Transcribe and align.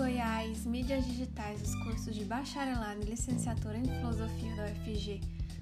Goiás, 0.00 0.64
mídias 0.64 1.04
digitais, 1.04 1.60
os 1.60 1.74
cursos 1.84 2.14
de 2.14 2.24
bacharelado 2.24 3.02
e 3.02 3.10
licenciatura 3.10 3.76
em 3.76 3.84
filosofia 3.84 4.56
da 4.56 4.64
UFG, 4.64 5.20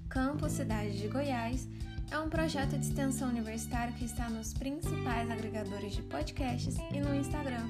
Campus 0.08 0.52
Cidade 0.52 0.96
de 0.96 1.08
Goiás, 1.08 1.66
é 2.08 2.16
um 2.20 2.28
projeto 2.28 2.78
de 2.78 2.86
extensão 2.86 3.30
universitário 3.30 3.92
que 3.94 4.04
está 4.04 4.30
nos 4.30 4.54
principais 4.54 5.28
agregadores 5.28 5.92
de 5.92 6.02
podcasts 6.02 6.76
e 6.92 7.00
no 7.00 7.16
Instagram, 7.16 7.66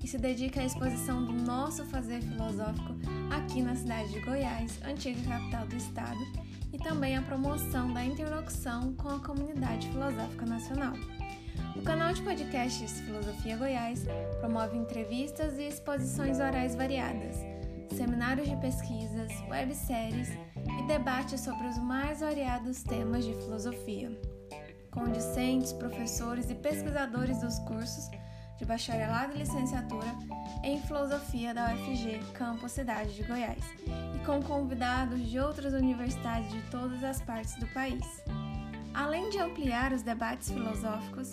e 0.00 0.06
se 0.06 0.18
dedica 0.18 0.60
à 0.60 0.64
exposição 0.64 1.24
do 1.24 1.32
nosso 1.32 1.84
fazer 1.86 2.22
filosófico 2.22 2.94
aqui 3.32 3.60
na 3.60 3.74
cidade 3.74 4.12
de 4.12 4.20
Goiás, 4.20 4.80
antiga 4.84 5.20
capital 5.22 5.66
do 5.66 5.74
estado, 5.74 6.20
e 6.72 6.78
também 6.78 7.16
à 7.16 7.22
promoção 7.22 7.92
da 7.92 8.04
interlocução 8.04 8.94
com 8.94 9.08
a 9.08 9.18
comunidade 9.18 9.88
filosófica 9.88 10.46
nacional. 10.46 10.94
O 11.78 11.82
canal 11.82 12.12
de 12.12 12.20
podcasts 12.22 13.00
Filosofia 13.00 13.56
Goiás 13.56 14.04
promove 14.40 14.76
entrevistas 14.76 15.56
e 15.58 15.68
exposições 15.68 16.40
orais 16.40 16.74
variadas, 16.74 17.36
seminários 17.96 18.48
de 18.48 18.56
pesquisas, 18.56 19.30
webséries 19.48 20.28
e 20.28 20.86
debates 20.88 21.40
sobre 21.40 21.68
os 21.68 21.78
mais 21.78 22.18
variados 22.18 22.82
temas 22.82 23.24
de 23.24 23.32
filosofia, 23.34 24.10
com 24.90 25.04
discentes, 25.04 25.72
professores 25.72 26.50
e 26.50 26.54
pesquisadores 26.56 27.40
dos 27.40 27.60
cursos 27.60 28.10
de 28.58 28.64
bacharelado 28.64 29.34
e 29.34 29.38
licenciatura 29.38 30.08
em 30.64 30.82
filosofia 30.82 31.54
da 31.54 31.72
UFG, 31.72 32.20
Campus 32.34 32.72
Cidade 32.72 33.14
de 33.14 33.22
Goiás, 33.22 33.64
e 33.86 34.26
com 34.26 34.42
convidados 34.42 35.30
de 35.30 35.38
outras 35.38 35.72
universidades 35.72 36.50
de 36.50 36.60
todas 36.70 37.04
as 37.04 37.22
partes 37.22 37.54
do 37.54 37.68
país. 37.68 38.04
Além 38.92 39.30
de 39.30 39.38
ampliar 39.38 39.92
os 39.92 40.02
debates 40.02 40.50
filosóficos, 40.50 41.32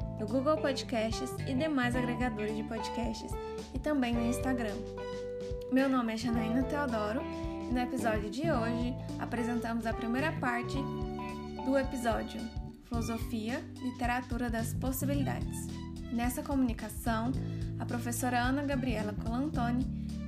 no 0.21 0.27
Google 0.27 0.57
Podcasts 0.57 1.31
e 1.47 1.55
demais 1.55 1.95
agregadores 1.95 2.55
de 2.55 2.61
podcasts, 2.61 3.31
e 3.73 3.79
também 3.79 4.13
no 4.13 4.23
Instagram. 4.27 4.75
Meu 5.71 5.89
nome 5.89 6.13
é 6.13 6.17
Janaína 6.17 6.61
Teodoro 6.61 7.21
e 7.67 7.73
no 7.73 7.79
episódio 7.79 8.29
de 8.29 8.41
hoje 8.51 8.93
apresentamos 9.17 9.87
a 9.87 9.93
primeira 9.93 10.31
parte 10.33 10.77
do 11.65 11.75
episódio 11.75 12.39
Filosofia, 12.83 13.65
Literatura 13.81 14.47
das 14.47 14.75
Possibilidades. 14.75 15.65
Nessa 16.13 16.43
comunicação, 16.43 17.31
a 17.79 17.85
professora 17.87 18.43
Ana 18.43 18.61
Gabriela 18.61 19.13
Colantoni 19.13 19.83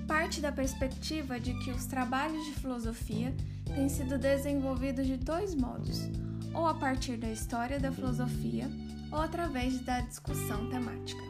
parte 0.08 0.42
da 0.42 0.52
perspectiva 0.52 1.40
de 1.40 1.54
que 1.60 1.70
os 1.70 1.86
trabalhos 1.86 2.44
de 2.46 2.54
filosofia 2.54 3.32
têm 3.76 3.88
sido 3.90 4.18
desenvolvidos 4.18 5.06
de 5.06 5.18
dois 5.18 5.54
modos, 5.54 6.10
ou 6.52 6.66
a 6.66 6.74
partir 6.74 7.16
da 7.16 7.30
história 7.30 7.80
da 7.80 7.92
filosofia 7.92 8.68
ou 9.14 9.22
através 9.22 9.80
da 9.82 10.02
discussão 10.02 10.68
temática. 10.70 11.24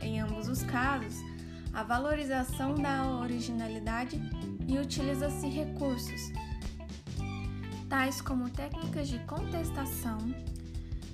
Em 0.00 0.20
ambos 0.20 0.48
os 0.48 0.62
casos, 0.64 1.14
a 1.72 1.84
valorização 1.84 2.74
da 2.74 3.06
originalidade 3.18 4.20
e 4.66 4.78
utiliza-se 4.78 5.48
recursos, 5.48 6.32
tais 7.88 8.20
como 8.20 8.50
técnicas 8.50 9.08
de 9.08 9.18
contestação, 9.20 10.18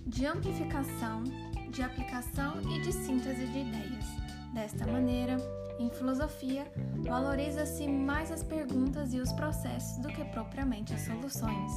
de 0.07 0.27
amplificação, 0.27 1.23
de 1.71 1.83
aplicação 1.83 2.61
e 2.63 2.81
de 2.81 2.93
síntese 2.93 3.47
de 3.47 3.59
ideias. 3.59 4.07
Desta 4.55 4.87
maneira, 4.87 5.37
em 5.79 5.91
filosofia, 5.91 6.67
valoriza-se 7.07 7.87
mais 7.87 8.33
as 8.33 8.43
perguntas 8.43 9.13
e 9.13 9.21
os 9.21 9.31
processos 9.33 9.99
do 9.99 10.09
que 10.09 10.25
propriamente 10.25 10.95
as 10.95 11.03
soluções 11.03 11.71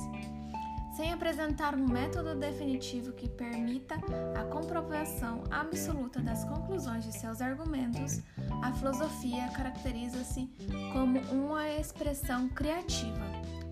sem 0.96 1.13
apresentar 1.13 1.74
um 1.74 1.88
método 1.88 2.35
definitivo 2.35 3.13
que 3.13 3.29
permita 3.29 3.96
a 4.40 4.44
comprovação 4.46 5.44
absoluta 5.50 6.19
das 6.19 6.44
conclusões 6.44 7.06
de 7.06 7.13
seus 7.13 7.41
argumentos, 7.41 8.19
a 8.62 8.72
filosofia 8.74 9.47
caracteriza-se 9.56 10.50
como 10.91 11.19
uma 11.31 11.69
expressão 11.69 12.50
criativa, 12.50 13.25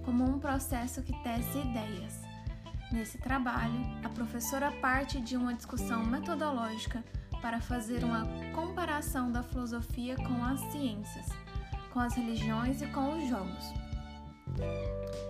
como 0.05 0.23
um 0.23 0.39
processo 0.39 1.03
que 1.03 1.13
tece 1.23 1.59
ideias. 1.59 2.21
Nesse 2.91 3.17
trabalho, 3.17 3.85
a 4.03 4.09
professora 4.09 4.71
parte 4.81 5.19
de 5.19 5.35
uma 5.35 5.53
discussão 5.53 6.03
metodológica 6.05 7.03
para 7.41 7.59
fazer 7.59 8.03
uma 8.03 8.25
comparação 8.53 9.31
da 9.31 9.43
filosofia 9.43 10.15
com 10.15 10.43
as 10.43 10.59
ciências, 10.71 11.27
com 11.93 11.99
as 11.99 12.15
religiões 12.15 12.81
e 12.81 12.87
com 12.87 13.17
os 13.17 13.29
jogos 13.29 15.28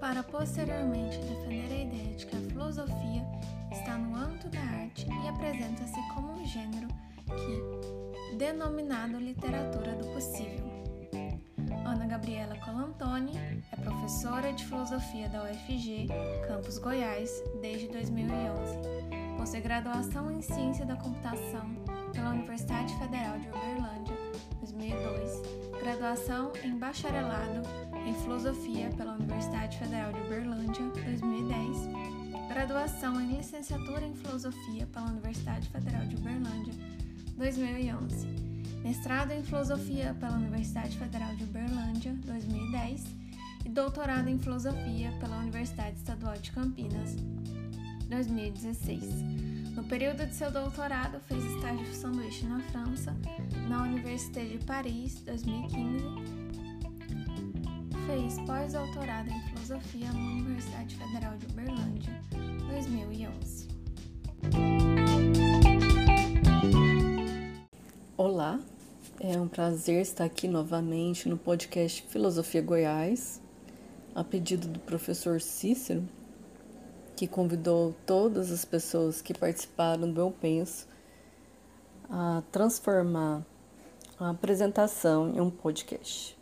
para 0.00 0.22
posteriormente 0.22 1.18
defender 1.18 1.72
a 1.72 1.82
ideia 1.82 2.14
de 2.14 2.26
que 2.26 2.36
a 2.36 2.40
filosofia 2.40 3.24
está 3.72 3.96
no 3.96 4.16
âmbito 4.16 4.48
da 4.48 4.60
arte 4.60 5.06
e 5.06 5.28
apresenta-se 5.28 6.00
como 6.14 6.32
um 6.32 6.46
gênero 6.46 6.88
que 7.26 8.36
denominado 8.36 9.18
literatura 9.18 9.92
do 9.94 10.06
possível. 10.12 10.66
Ana 11.84 12.06
Gabriela 12.06 12.56
Colantoni 12.58 13.32
é 13.72 13.76
professora 13.76 14.52
de 14.52 14.64
filosofia 14.64 15.28
da 15.28 15.44
UFG, 15.44 16.06
Campus 16.46 16.78
Goiás, 16.78 17.30
desde 17.60 17.88
2011. 17.88 18.78
Possui 19.36 19.60
graduação 19.60 20.30
em 20.30 20.42
ciência 20.42 20.84
da 20.84 20.96
computação 20.96 21.76
pela 22.12 22.30
Universidade 22.30 22.92
Federal 22.98 23.38
de 23.38 23.48
Uberlândia, 23.48 24.16
2002, 24.60 25.42
graduação 25.80 26.52
em 26.62 26.76
bacharelado 26.76 27.87
em 28.08 28.14
Filosofia 28.14 28.88
pela 28.96 29.12
Universidade 29.12 29.76
Federal 29.76 30.10
de 30.10 30.20
Uberlândia, 30.20 30.82
2010, 31.04 31.76
graduação 32.48 33.20
em 33.20 33.36
Licenciatura 33.36 34.06
em 34.06 34.14
Filosofia 34.14 34.86
pela 34.86 35.10
Universidade 35.10 35.68
Federal 35.68 36.06
de 36.06 36.16
Uberlândia, 36.16 36.72
2011, 37.36 38.26
mestrado 38.82 39.32
em 39.32 39.42
Filosofia 39.42 40.16
pela 40.18 40.36
Universidade 40.36 40.96
Federal 40.96 41.36
de 41.36 41.44
Uberlândia, 41.44 42.16
2010, 42.24 43.04
e 43.66 43.68
doutorado 43.68 44.28
em 44.28 44.38
Filosofia 44.38 45.12
pela 45.20 45.36
Universidade 45.40 45.96
Estadual 45.96 46.38
de 46.38 46.50
Campinas, 46.52 47.14
2016. 48.08 49.04
No 49.76 49.84
período 49.84 50.26
de 50.26 50.34
seu 50.34 50.50
doutorado, 50.50 51.20
fez 51.28 51.44
estágio 51.44 51.94
sanduíche 51.94 52.46
na 52.46 52.60
França, 52.60 53.14
na 53.68 53.82
Université 53.82 54.46
de 54.46 54.64
Paris, 54.64 55.20
2015, 55.26 56.37
fez 58.08 58.38
pós-doutorado 58.46 59.28
em 59.28 59.38
filosofia 59.42 60.10
na 60.10 60.18
Universidade 60.18 60.96
Federal 60.96 61.36
de 61.36 61.44
Uberlândia, 61.44 62.22
2011. 62.70 63.68
Olá, 68.16 68.58
é 69.20 69.38
um 69.38 69.46
prazer 69.46 70.00
estar 70.00 70.24
aqui 70.24 70.48
novamente 70.48 71.28
no 71.28 71.36
podcast 71.36 72.02
Filosofia 72.08 72.62
Goiás, 72.62 73.42
a 74.14 74.24
pedido 74.24 74.68
do 74.68 74.80
professor 74.80 75.38
Cícero, 75.38 76.08
que 77.14 77.28
convidou 77.28 77.94
todas 78.06 78.50
as 78.50 78.64
pessoas 78.64 79.20
que 79.20 79.34
participaram 79.34 80.10
do 80.10 80.18
Eu 80.18 80.30
Penso 80.30 80.88
a 82.08 82.42
transformar 82.50 83.44
a 84.18 84.30
apresentação 84.30 85.28
em 85.28 85.42
um 85.42 85.50
podcast. 85.50 86.37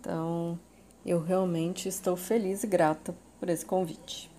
Então, 0.00 0.58
eu 1.04 1.20
realmente 1.20 1.88
estou 1.88 2.16
feliz 2.16 2.62
e 2.62 2.66
grata 2.66 3.14
por 3.40 3.48
esse 3.48 3.64
convite. 3.64 4.30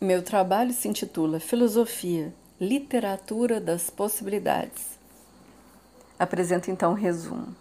Meu 0.00 0.22
trabalho 0.22 0.72
se 0.72 0.88
intitula 0.88 1.38
Filosofia, 1.38 2.34
Literatura 2.60 3.60
das 3.60 3.88
Possibilidades. 3.88 4.98
Apresento 6.18 6.70
então 6.70 6.92
um 6.92 6.96
resumo. 6.96 7.54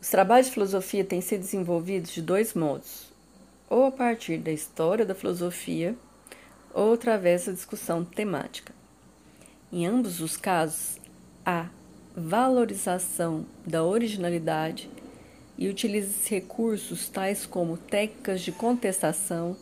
Os 0.00 0.08
trabalhos 0.08 0.48
de 0.48 0.54
filosofia 0.54 1.04
têm 1.04 1.20
sido 1.20 1.40
desenvolvidos 1.42 2.10
de 2.10 2.22
dois 2.22 2.54
modos: 2.54 3.12
ou 3.70 3.86
a 3.86 3.92
partir 3.92 4.38
da 4.38 4.50
história 4.50 5.06
da 5.06 5.14
filosofia, 5.14 5.96
ou 6.74 6.94
através 6.94 7.46
da 7.46 7.52
discussão 7.52 8.04
temática. 8.04 8.74
Em 9.72 9.86
ambos 9.86 10.20
os 10.20 10.36
casos, 10.36 10.98
há 11.46 11.68
valorização 12.16 13.46
da 13.64 13.84
originalidade 13.84 14.90
e 15.62 15.68
utiliza 15.68 16.28
recursos 16.28 17.08
tais 17.08 17.46
como 17.46 17.76
técnicas 17.76 18.40
de 18.40 18.50
contestação, 18.50 19.56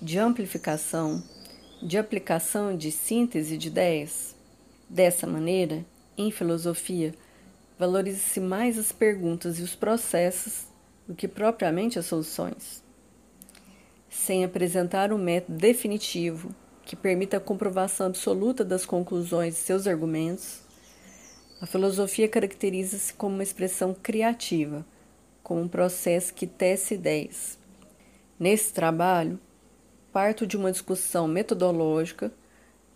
de 0.00 0.18
amplificação, 0.18 1.22
de 1.82 1.98
aplicação 1.98 2.74
de 2.74 2.90
síntese 2.90 3.58
de 3.58 3.68
ideias. 3.68 4.34
Dessa 4.88 5.26
maneira, 5.26 5.84
em 6.16 6.30
filosofia, 6.30 7.14
valorize-se 7.78 8.40
mais 8.40 8.78
as 8.78 8.92
perguntas 8.92 9.58
e 9.58 9.62
os 9.62 9.74
processos 9.74 10.64
do 11.06 11.14
que 11.14 11.28
propriamente 11.28 11.98
as 11.98 12.06
soluções. 12.06 12.82
Sem 14.08 14.46
apresentar 14.46 15.12
um 15.12 15.18
método 15.18 15.58
definitivo 15.58 16.54
que 16.82 16.96
permita 16.96 17.36
a 17.36 17.40
comprovação 17.40 18.06
absoluta 18.06 18.64
das 18.64 18.86
conclusões 18.86 19.52
de 19.52 19.60
seus 19.60 19.86
argumentos, 19.86 20.60
a 21.60 21.66
filosofia 21.66 22.26
caracteriza-se 22.26 23.12
como 23.12 23.34
uma 23.34 23.42
expressão 23.42 23.92
criativa, 23.92 24.82
como 25.42 25.60
um 25.60 25.68
processo 25.68 26.32
que 26.32 26.46
tece 26.46 26.94
ideias. 26.94 27.58
Nesse 28.38 28.72
trabalho, 28.72 29.38
parto 30.12 30.46
de 30.46 30.56
uma 30.56 30.72
discussão 30.72 31.26
metodológica 31.26 32.32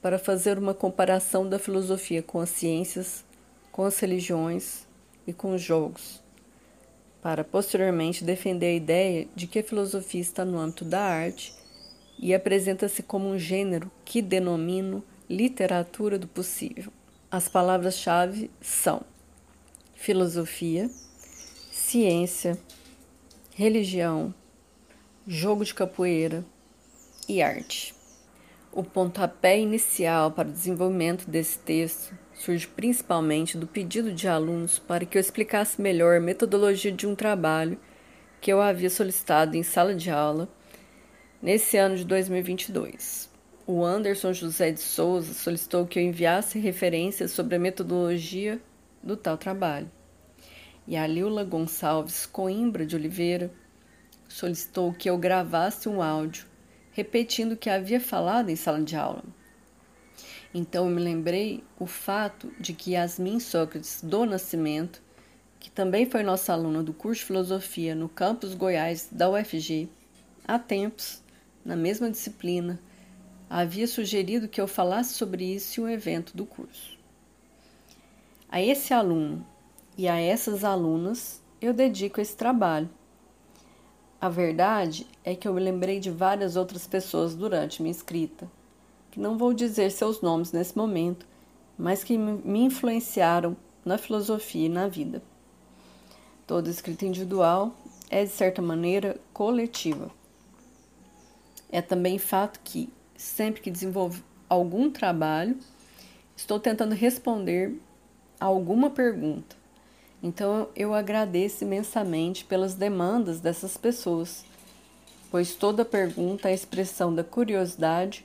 para 0.02 0.19
fazer 0.19 0.58
uma 0.58 0.75
comparação 0.75 1.48
da 1.48 1.58
filosofia 1.58 2.22
com 2.22 2.40
as 2.40 2.50
ciências, 2.50 3.25
com 3.72 3.84
as 3.84 3.98
religiões 3.98 4.87
e 5.26 5.32
com 5.32 5.54
os 5.54 5.62
jogos, 5.62 6.22
para 7.20 7.43
posteriormente 7.43 8.25
defender 8.25 8.66
a 8.66 8.75
ideia 8.75 9.28
de 9.34 9.46
que 9.46 9.58
a 9.58 9.64
filosofia 9.64 10.20
está 10.20 10.44
no 10.44 10.58
âmbito 10.58 10.84
da 10.84 11.00
arte 11.00 11.52
e 12.19 12.34
apresenta-se 12.34 13.02
como 13.02 13.28
um 13.28 13.38
gênero 13.38 13.90
que 14.04 14.22
denomino 14.22 15.02
literatura 15.28 16.19
do 16.19 16.28
possível. 16.28 16.92
As 17.31 17.49
palavras-chave 17.49 18.50
são 18.60 19.02
filosofia, 19.94 20.88
ciência, 21.88 22.59
religião, 23.55 24.35
jogo 25.25 25.65
de 25.65 25.73
capoeira 25.73 26.44
e 27.29 27.41
arte. 27.41 27.94
O 28.73 28.83
pontapé 28.83 29.56
inicial 29.61 30.33
para 30.33 30.49
o 30.49 30.53
desenvolvimento 30.53 31.31
desse 31.31 31.61
texto 31.61 32.12
surge 32.35 32.67
principalmente 32.67 33.56
do 33.56 33.69
pedido 33.69 34.12
de 34.12 34.27
alunos 34.27 34.81
para 34.81 35.06
que 35.06 35.17
eu 35.17 35.21
explicasse 35.21 35.81
melhor 35.81 36.17
a 36.17 36.21
metodologia 36.21 36.91
de 36.91 37.06
um 37.06 37.15
trabalho 37.15 37.79
que 38.41 38.53
eu 38.53 38.61
havia 38.61 38.91
solicitado 38.91 39.56
em 39.56 39.62
sala 39.62 39.94
de 39.94 40.11
aula 40.11 40.49
nesse 41.41 41.77
ano 41.77 41.94
de 41.94 42.05
2022 42.05 43.31
o 43.65 43.85
Anderson 43.85 44.33
José 44.33 44.73
de 44.73 44.81
Souza 44.81 45.33
solicitou 45.35 45.87
que 45.87 46.00
eu 46.00 46.03
enviasse 46.03 46.59
referências 46.59 47.31
sobre 47.31 47.55
a 47.55 47.61
metodologia 47.61 48.61
do 49.03 49.17
tal 49.17 49.37
trabalho. 49.37 49.88
E 50.87 50.97
a 50.97 51.06
Lila 51.06 51.44
Gonçalves 51.44 52.27
Coimbra 52.27 52.87
de 52.87 52.94
Oliveira 52.94 53.50
solicitou 54.29 54.93
que 54.93 55.11
eu 55.11 55.19
gravasse 55.19 55.88
um 55.88 56.03
áudio 56.03 56.47
repetindo 56.97 57.53
o 57.53 57.56
que 57.59 57.69
havia 57.69 58.00
falado 58.00 58.49
em 58.49 58.56
sala 58.56 58.83
de 58.83 58.97
aula. 58.97 59.23
Então 60.55 60.87
eu 60.87 60.91
me 60.91 61.03
lembrei 61.03 61.62
o 61.79 61.85
fato 61.85 62.50
de 62.59 62.73
que 62.73 62.93
Yasmin 62.93 63.38
Sócrates 63.38 64.00
do 64.03 64.25
Nascimento, 64.25 65.03
que 65.61 65.71
também 65.71 66.09
foi 66.09 66.23
nossa 66.23 66.55
aluna 66.55 66.83
do 66.83 66.94
curso 66.94 67.21
de 67.21 67.27
filosofia 67.27 67.94
no 67.94 68.09
campus 68.09 68.55
Goiás 68.55 69.11
da 69.12 69.29
UFG, 69.29 69.91
há 70.49 70.59
tempos, 70.59 71.23
na 71.62 71.77
mesma 71.77 72.11
disciplina, 72.11 72.81
havia 73.50 73.87
sugerido 73.87 74.49
que 74.49 74.61
eu 74.61 74.67
falasse 74.67 75.12
sobre 75.12 75.44
isso 75.44 75.83
em 75.83 75.85
um 75.85 75.88
evento 75.91 76.35
do 76.35 76.47
curso. 76.47 76.99
A 78.49 78.62
esse 78.62 78.94
aluno 78.94 79.47
e 79.96 80.08
a 80.08 80.20
essas 80.20 80.62
alunas 80.64 81.40
eu 81.60 81.72
dedico 81.72 82.20
esse 82.20 82.37
trabalho. 82.37 82.88
A 84.20 84.28
verdade 84.28 85.06
é 85.25 85.34
que 85.34 85.46
eu 85.46 85.54
me 85.54 85.60
lembrei 85.60 86.00
de 86.00 86.10
várias 86.10 86.56
outras 86.56 86.87
pessoas 86.87 87.34
durante 87.34 87.82
minha 87.82 87.93
escrita, 87.93 88.50
que 89.10 89.20
não 89.20 89.38
vou 89.38 89.52
dizer 89.52 89.90
seus 89.90 90.20
nomes 90.20 90.52
nesse 90.52 90.76
momento, 90.76 91.26
mas 91.78 92.02
que 92.02 92.16
me 92.16 92.60
influenciaram 92.60 93.56
na 93.84 93.98
filosofia 93.98 94.66
e 94.66 94.70
na 94.70 94.88
vida. 94.88 95.22
Toda 96.46 96.70
escrita 96.70 97.04
individual 97.04 97.75
é, 98.10 98.25
de 98.25 98.31
certa 98.31 98.62
maneira, 98.62 99.19
coletiva. 99.32 100.10
É 101.70 101.82
também 101.82 102.19
fato 102.19 102.60
que, 102.62 102.88
sempre 103.16 103.60
que 103.60 103.70
desenvolvo 103.70 104.22
algum 104.49 104.90
trabalho, 104.90 105.58
estou 106.37 106.60
tentando 106.60 106.94
responder 106.94 107.78
a 108.40 108.46
alguma 108.46 108.90
pergunta. 108.90 109.56
Então 110.22 110.68
eu 110.74 110.94
agradeço 110.94 111.64
imensamente 111.64 112.44
pelas 112.44 112.74
demandas 112.74 113.40
dessas 113.40 113.76
pessoas, 113.76 114.44
pois 115.30 115.54
toda 115.54 115.84
pergunta 115.84 116.48
é 116.48 116.52
a 116.52 116.54
expressão 116.54 117.14
da 117.14 117.22
curiosidade, 117.22 118.24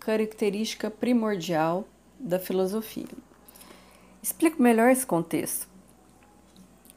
característica 0.00 0.90
primordial 0.90 1.86
da 2.18 2.38
filosofia. 2.38 3.06
Explico 4.22 4.62
melhor 4.62 4.90
esse 4.90 5.06
contexto. 5.06 5.68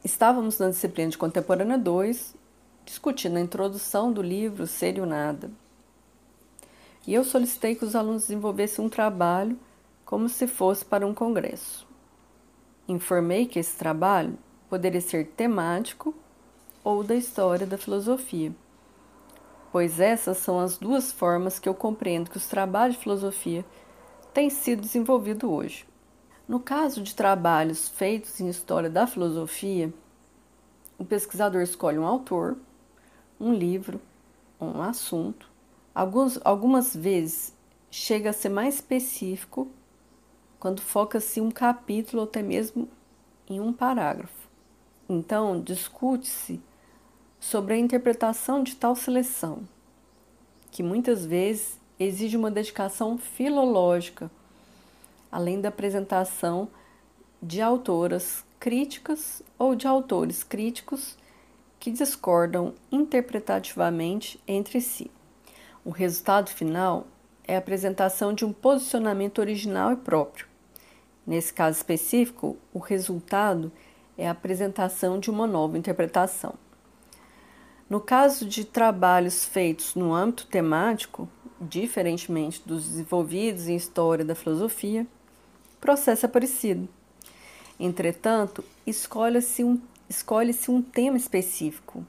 Estávamos 0.04 0.58
na 0.58 0.70
disciplina 0.70 1.10
de 1.10 1.18
Contemporânea 1.18 1.78
2, 1.78 2.34
discutindo 2.84 3.36
a 3.36 3.40
introdução 3.40 4.12
do 4.12 4.22
livro 4.22 4.66
Ser 4.66 4.98
e 4.98 5.00
o 5.00 5.06
Nada 5.06 5.50
e 7.06 7.14
eu 7.14 7.24
solicitei 7.24 7.74
que 7.74 7.84
os 7.84 7.96
alunos 7.96 8.22
desenvolvessem 8.22 8.84
um 8.84 8.88
trabalho 8.88 9.58
como 10.04 10.28
se 10.28 10.46
fosse 10.46 10.84
para 10.84 11.06
um 11.06 11.14
congresso. 11.14 11.86
Informei 12.92 13.46
que 13.46 13.58
esse 13.58 13.76
trabalho 13.76 14.38
poderia 14.68 15.00
ser 15.00 15.26
temático 15.28 16.14
ou 16.84 17.02
da 17.02 17.14
história 17.14 17.66
da 17.66 17.78
filosofia, 17.78 18.52
pois 19.70 20.00
essas 20.00 20.38
são 20.38 20.58
as 20.58 20.78
duas 20.78 21.12
formas 21.12 21.58
que 21.58 21.68
eu 21.68 21.74
compreendo 21.74 22.30
que 22.30 22.36
os 22.36 22.46
trabalhos 22.46 22.96
de 22.96 23.02
filosofia 23.02 23.64
têm 24.34 24.50
sido 24.50 24.82
desenvolvidos 24.82 25.48
hoje. 25.48 25.86
No 26.48 26.58
caso 26.58 27.02
de 27.02 27.14
trabalhos 27.14 27.88
feitos 27.88 28.40
em 28.40 28.48
história 28.48 28.90
da 28.90 29.06
filosofia, 29.06 29.92
o 30.98 31.04
pesquisador 31.04 31.62
escolhe 31.62 31.98
um 31.98 32.06
autor, 32.06 32.56
um 33.40 33.54
livro, 33.54 34.00
um 34.60 34.82
assunto 34.82 35.52
Alguns, 35.94 36.40
algumas 36.42 36.96
vezes 36.96 37.54
chega 37.90 38.30
a 38.30 38.32
ser 38.32 38.48
mais 38.48 38.76
específico 38.76 39.68
quando 40.62 40.80
foca-se 40.80 41.40
um 41.40 41.50
capítulo 41.50 42.22
ou 42.22 42.28
até 42.28 42.40
mesmo 42.40 42.88
em 43.50 43.58
um 43.58 43.72
parágrafo. 43.72 44.48
Então, 45.08 45.60
discute-se 45.60 46.60
sobre 47.40 47.74
a 47.74 47.76
interpretação 47.76 48.62
de 48.62 48.76
tal 48.76 48.94
seleção, 48.94 49.64
que 50.70 50.80
muitas 50.80 51.26
vezes 51.26 51.80
exige 51.98 52.36
uma 52.36 52.48
dedicação 52.48 53.18
filológica, 53.18 54.30
além 55.32 55.60
da 55.60 55.68
apresentação 55.68 56.68
de 57.42 57.60
autoras 57.60 58.44
críticas 58.60 59.42
ou 59.58 59.74
de 59.74 59.88
autores 59.88 60.44
críticos 60.44 61.18
que 61.80 61.90
discordam 61.90 62.72
interpretativamente 62.92 64.40
entre 64.46 64.80
si. 64.80 65.10
O 65.84 65.90
resultado 65.90 66.50
final 66.50 67.08
é 67.48 67.56
a 67.56 67.58
apresentação 67.58 68.32
de 68.32 68.44
um 68.44 68.52
posicionamento 68.52 69.40
original 69.40 69.92
e 69.92 69.96
próprio. 69.96 70.51
Nesse 71.26 71.52
caso 71.52 71.76
específico, 71.76 72.56
o 72.72 72.78
resultado 72.78 73.70
é 74.16 74.26
a 74.26 74.32
apresentação 74.32 75.18
de 75.18 75.30
uma 75.30 75.46
nova 75.46 75.78
interpretação. 75.78 76.54
No 77.88 78.00
caso 78.00 78.46
de 78.46 78.64
trabalhos 78.64 79.44
feitos 79.44 79.94
no 79.94 80.14
âmbito 80.14 80.46
temático, 80.46 81.28
diferentemente 81.60 82.62
dos 82.64 82.88
desenvolvidos 82.88 83.68
em 83.68 83.76
história 83.76 84.24
da 84.24 84.34
filosofia, 84.34 85.06
o 85.76 85.80
processo 85.80 86.26
é 86.26 86.28
parecido. 86.28 86.88
Entretanto, 87.78 88.64
escolhe-se 88.86 89.62
um, 89.62 89.80
escolhe 90.08 90.56
um 90.68 90.80
tema 90.82 91.16
específico, 91.16 92.04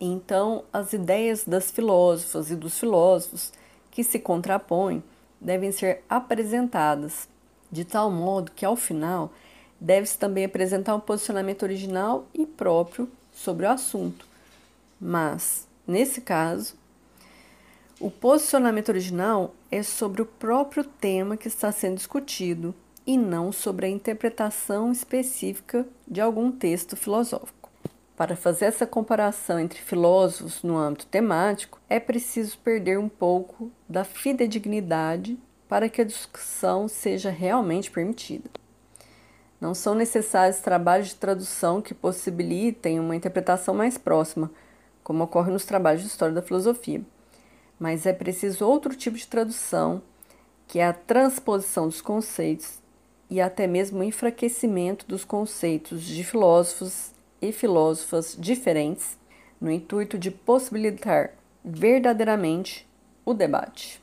então, 0.00 0.64
as 0.72 0.94
ideias 0.94 1.44
das 1.44 1.70
filósofas 1.70 2.50
e 2.50 2.56
dos 2.56 2.78
filósofos 2.80 3.52
que 3.90 4.02
se 4.02 4.18
contrapõem 4.18 5.04
devem 5.38 5.70
ser 5.70 6.02
apresentadas 6.08 7.28
de 7.70 7.84
tal 7.84 8.10
modo 8.10 8.52
que, 8.52 8.64
ao 8.64 8.76
final, 8.76 9.32
deve-se 9.80 10.18
também 10.18 10.44
apresentar 10.44 10.94
um 10.94 11.00
posicionamento 11.00 11.62
original 11.62 12.26
e 12.34 12.44
próprio 12.44 13.08
sobre 13.32 13.66
o 13.66 13.70
assunto. 13.70 14.26
Mas, 15.00 15.66
nesse 15.86 16.20
caso, 16.20 16.74
o 17.98 18.10
posicionamento 18.10 18.88
original 18.88 19.54
é 19.70 19.82
sobre 19.82 20.22
o 20.22 20.26
próprio 20.26 20.84
tema 20.84 21.36
que 21.36 21.48
está 21.48 21.70
sendo 21.70 21.96
discutido 21.96 22.74
e 23.06 23.16
não 23.16 23.50
sobre 23.52 23.86
a 23.86 23.90
interpretação 23.90 24.92
específica 24.92 25.86
de 26.06 26.20
algum 26.20 26.52
texto 26.52 26.96
filosófico. 26.96 27.70
Para 28.16 28.36
fazer 28.36 28.66
essa 28.66 28.86
comparação 28.86 29.58
entre 29.58 29.80
filósofos 29.80 30.62
no 30.62 30.76
âmbito 30.76 31.06
temático, 31.06 31.80
é 31.88 31.98
preciso 31.98 32.58
perder 32.58 32.98
um 32.98 33.08
pouco 33.08 33.70
da 33.88 34.04
fidedignidade 34.04 35.38
para 35.70 35.88
que 35.88 36.00
a 36.00 36.04
discussão 36.04 36.88
seja 36.88 37.30
realmente 37.30 37.92
permitida. 37.92 38.50
Não 39.60 39.72
são 39.72 39.94
necessários 39.94 40.58
trabalhos 40.58 41.10
de 41.10 41.14
tradução 41.14 41.80
que 41.80 41.94
possibilitem 41.94 42.98
uma 42.98 43.14
interpretação 43.14 43.72
mais 43.72 43.96
próxima, 43.96 44.50
como 45.04 45.22
ocorre 45.22 45.52
nos 45.52 45.64
trabalhos 45.64 46.02
de 46.02 46.08
história 46.08 46.34
da 46.34 46.42
filosofia, 46.42 47.00
mas 47.78 48.04
é 48.04 48.12
preciso 48.12 48.66
outro 48.66 48.96
tipo 48.96 49.16
de 49.16 49.28
tradução, 49.28 50.02
que 50.66 50.80
é 50.80 50.86
a 50.86 50.92
transposição 50.92 51.86
dos 51.86 52.00
conceitos 52.00 52.80
e 53.30 53.40
até 53.40 53.68
mesmo 53.68 54.00
o 54.00 54.04
enfraquecimento 54.04 55.06
dos 55.06 55.24
conceitos 55.24 56.02
de 56.02 56.24
filósofos 56.24 57.12
e 57.40 57.52
filósofas 57.52 58.36
diferentes, 58.36 59.16
no 59.60 59.70
intuito 59.70 60.18
de 60.18 60.32
possibilitar 60.32 61.30
verdadeiramente 61.64 62.88
o 63.24 63.32
debate. 63.32 64.02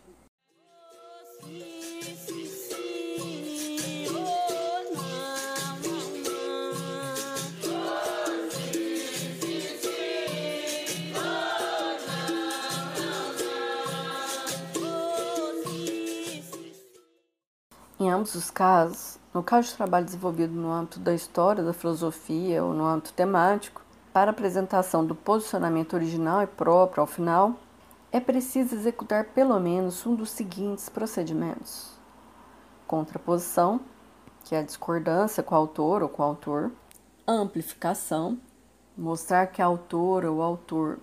Em 17.99 18.11
ambos 18.11 18.35
os 18.35 18.51
casos, 18.51 19.17
no 19.33 19.41
caso 19.41 19.69
de 19.69 19.75
trabalho 19.75 20.05
desenvolvido 20.05 20.53
no 20.53 20.71
âmbito 20.71 20.99
da 20.99 21.13
história, 21.13 21.63
da 21.63 21.73
filosofia 21.73 22.63
ou 22.63 22.73
no 22.73 22.85
âmbito 22.85 23.11
temático, 23.11 23.81
para 24.13 24.31
apresentação 24.31 25.05
do 25.05 25.15
posicionamento 25.15 25.93
original 25.93 26.41
e 26.43 26.47
próprio 26.47 27.01
ao 27.01 27.07
final, 27.07 27.55
é 28.11 28.19
preciso 28.19 28.75
executar 28.75 29.25
pelo 29.25 29.59
menos 29.59 30.05
um 30.05 30.15
dos 30.15 30.29
seguintes 30.29 30.89
procedimentos: 30.89 31.91
contraposição, 32.87 33.81
que 34.43 34.55
é 34.55 34.59
a 34.59 34.63
discordância 34.63 35.43
com 35.43 35.53
o 35.53 35.57
autor 35.57 36.03
ou 36.03 36.09
com 36.09 36.21
o 36.21 36.25
autor, 36.25 36.71
amplificação, 37.27 38.39
mostrar 38.97 39.47
que 39.47 39.61
a 39.61 39.65
autora 39.65 40.31
ou 40.31 40.41
autor 40.41 40.99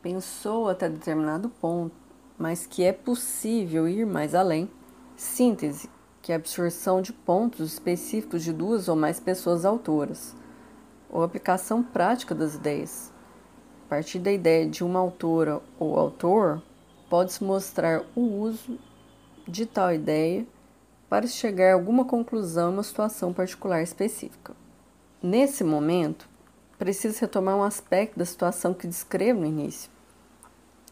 pensou 0.00 0.68
até 0.68 0.88
determinado 0.88 1.48
ponto, 1.48 1.94
mas 2.38 2.66
que 2.66 2.84
é 2.84 2.92
possível 2.92 3.88
ir 3.88 4.06
mais 4.06 4.34
além, 4.34 4.70
síntese, 5.16 5.90
que 6.22 6.32
é 6.32 6.36
a 6.36 6.38
absorção 6.38 7.02
de 7.02 7.12
pontos 7.12 7.72
específicos 7.72 8.42
de 8.42 8.52
duas 8.52 8.88
ou 8.88 8.96
mais 8.96 9.18
pessoas 9.18 9.64
autoras, 9.64 10.34
ou 11.10 11.22
aplicação 11.22 11.82
prática 11.82 12.34
das 12.34 12.54
ideias. 12.54 13.09
Partir 13.90 14.20
da 14.20 14.30
ideia 14.30 14.68
de 14.68 14.84
uma 14.84 15.00
autora 15.00 15.60
ou 15.76 15.98
autor, 15.98 16.62
pode-se 17.08 17.42
mostrar 17.42 18.04
o 18.14 18.20
uso 18.20 18.78
de 19.48 19.66
tal 19.66 19.92
ideia 19.92 20.46
para 21.08 21.26
chegar 21.26 21.72
a 21.72 21.74
alguma 21.74 22.04
conclusão 22.04 22.70
em 22.70 22.74
uma 22.74 22.84
situação 22.84 23.32
particular 23.32 23.82
específica. 23.82 24.54
Nesse 25.20 25.64
momento, 25.64 26.28
preciso 26.78 27.20
retomar 27.20 27.56
um 27.56 27.64
aspecto 27.64 28.16
da 28.16 28.24
situação 28.24 28.72
que 28.72 28.86
descrevo 28.86 29.40
no 29.40 29.46
início. 29.46 29.90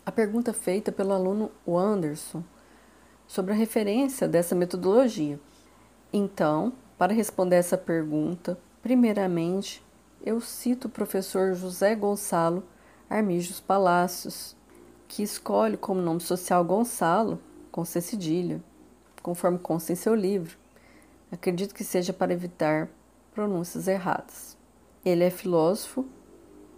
A 0.04 0.10
pergunta 0.10 0.52
feita 0.52 0.90
pelo 0.90 1.12
aluno 1.12 1.52
Anderson 1.68 2.42
sobre 3.28 3.52
a 3.52 3.56
referência 3.56 4.26
dessa 4.26 4.56
metodologia. 4.56 5.38
Então, 6.12 6.72
para 6.98 7.14
responder 7.14 7.56
essa 7.56 7.78
pergunta, 7.78 8.58
primeiramente, 8.82 9.86
eu 10.20 10.40
cito 10.40 10.88
o 10.88 10.90
professor 10.90 11.54
José 11.54 11.94
Gonçalo 11.94 12.64
Armijos 13.10 13.58
Palácios, 13.58 14.54
que 15.08 15.22
escolhe 15.22 15.78
como 15.78 16.02
nome 16.02 16.20
social 16.20 16.62
Gonçalo, 16.62 17.40
com 17.72 17.82
C 17.82 18.02
cedilha, 18.02 18.62
conforme 19.22 19.58
consta 19.58 19.92
em 19.92 19.96
seu 19.96 20.14
livro. 20.14 20.58
Acredito 21.32 21.74
que 21.74 21.82
seja 21.82 22.12
para 22.12 22.34
evitar 22.34 22.88
pronúncias 23.32 23.88
erradas. 23.88 24.58
Ele 25.02 25.24
é 25.24 25.30
filósofo 25.30 26.04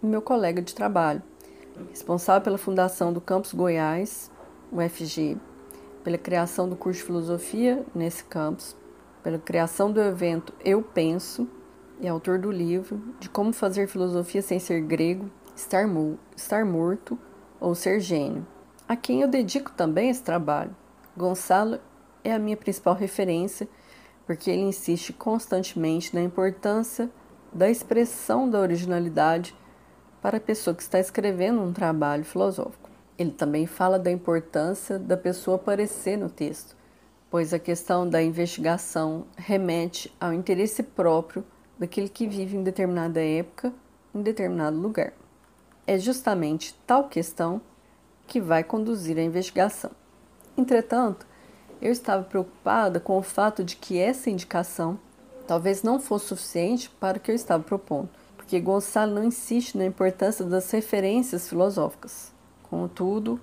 e 0.01 0.05
meu 0.05 0.21
colega 0.21 0.61
de 0.61 0.73
trabalho, 0.73 1.21
responsável 1.89 2.41
pela 2.41 2.57
fundação 2.57 3.11
do 3.11 3.19
Campus 3.19 3.53
Goiás, 3.53 4.31
UFG, 4.71 5.37
pela 6.01 6.17
criação 6.17 6.69
do 6.69 6.77
curso 6.77 6.99
de 7.01 7.05
filosofia 7.07 7.85
nesse 7.93 8.23
campus, 8.23 8.73
pela 9.21 9.37
criação 9.37 9.91
do 9.91 9.99
evento 9.99 10.53
Eu 10.63 10.81
Penso, 10.81 11.47
e 11.99 12.07
autor 12.07 12.39
do 12.39 12.51
livro 12.51 12.99
De 13.19 13.29
Como 13.29 13.53
Fazer 13.53 13.87
Filosofia 13.87 14.41
Sem 14.41 14.59
Ser 14.59 14.81
Grego, 14.81 15.29
Estar, 15.55 15.85
estar 16.35 16.65
Morto 16.65 17.17
ou 17.59 17.75
Ser 17.75 17.99
Gênio, 17.99 18.45
a 18.87 18.95
quem 18.95 19.21
eu 19.21 19.27
dedico 19.27 19.71
também 19.71 20.09
esse 20.09 20.23
trabalho. 20.23 20.75
Gonçalo 21.15 21.79
é 22.23 22.33
a 22.33 22.39
minha 22.39 22.57
principal 22.57 22.95
referência 22.95 23.67
porque 24.25 24.49
ele 24.49 24.61
insiste 24.61 25.11
constantemente 25.11 26.15
na 26.15 26.21
importância 26.21 27.09
da 27.51 27.69
expressão 27.69 28.49
da 28.49 28.59
originalidade 28.59 29.53
para 30.21 30.37
a 30.37 30.41
pessoa 30.41 30.75
que 30.75 30.83
está 30.83 30.99
escrevendo 30.99 31.61
um 31.61 31.73
trabalho 31.73 32.23
filosófico. 32.23 32.89
Ele 33.17 33.31
também 33.31 33.65
fala 33.65 33.99
da 33.99 34.09
importância 34.09 34.97
da 34.97 35.17
pessoa 35.17 35.55
aparecer 35.55 36.17
no 36.17 36.29
texto, 36.29 36.77
pois 37.29 37.53
a 37.53 37.59
questão 37.59 38.07
da 38.07 38.23
investigação 38.23 39.25
remete 39.35 40.15
ao 40.19 40.33
interesse 40.33 40.81
próprio 40.81 41.43
daquele 41.77 42.07
que 42.07 42.25
vive 42.25 42.55
em 42.55 42.63
determinada 42.63 43.21
época, 43.21 43.73
em 44.15 44.21
determinado 44.21 44.77
lugar. 44.77 45.13
É 45.85 45.97
justamente 45.97 46.75
tal 46.85 47.07
questão 47.07 47.61
que 48.27 48.39
vai 48.39 48.63
conduzir 48.63 49.17
a 49.17 49.23
investigação. 49.23 49.91
Entretanto, 50.57 51.25
eu 51.81 51.91
estava 51.91 52.23
preocupada 52.23 52.99
com 52.99 53.17
o 53.17 53.23
fato 53.23 53.63
de 53.63 53.75
que 53.75 53.97
essa 53.97 54.29
indicação 54.29 54.99
talvez 55.47 55.83
não 55.83 55.99
fosse 55.99 56.27
suficiente 56.27 56.89
para 56.89 57.17
o 57.17 57.19
que 57.19 57.31
eu 57.31 57.35
estava 57.35 57.63
propondo, 57.63 58.09
porque 58.37 58.59
Gonçalo 58.59 59.15
não 59.15 59.23
insiste 59.23 59.77
na 59.77 59.85
importância 59.85 60.45
das 60.45 60.69
referências 60.71 61.49
filosóficas. 61.49 62.31
Contudo, 62.69 63.41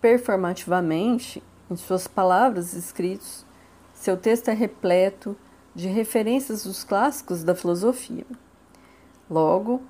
performativamente, 0.00 1.42
em 1.70 1.76
suas 1.76 2.06
palavras 2.06 2.72
escritas, 2.72 3.44
seu 3.92 4.16
texto 4.16 4.48
é 4.48 4.54
repleto 4.54 5.36
de 5.74 5.88
referências 5.88 6.64
dos 6.64 6.82
clássicos 6.82 7.44
da 7.44 7.54
filosofia. 7.54 8.24
Logo, 9.28 9.82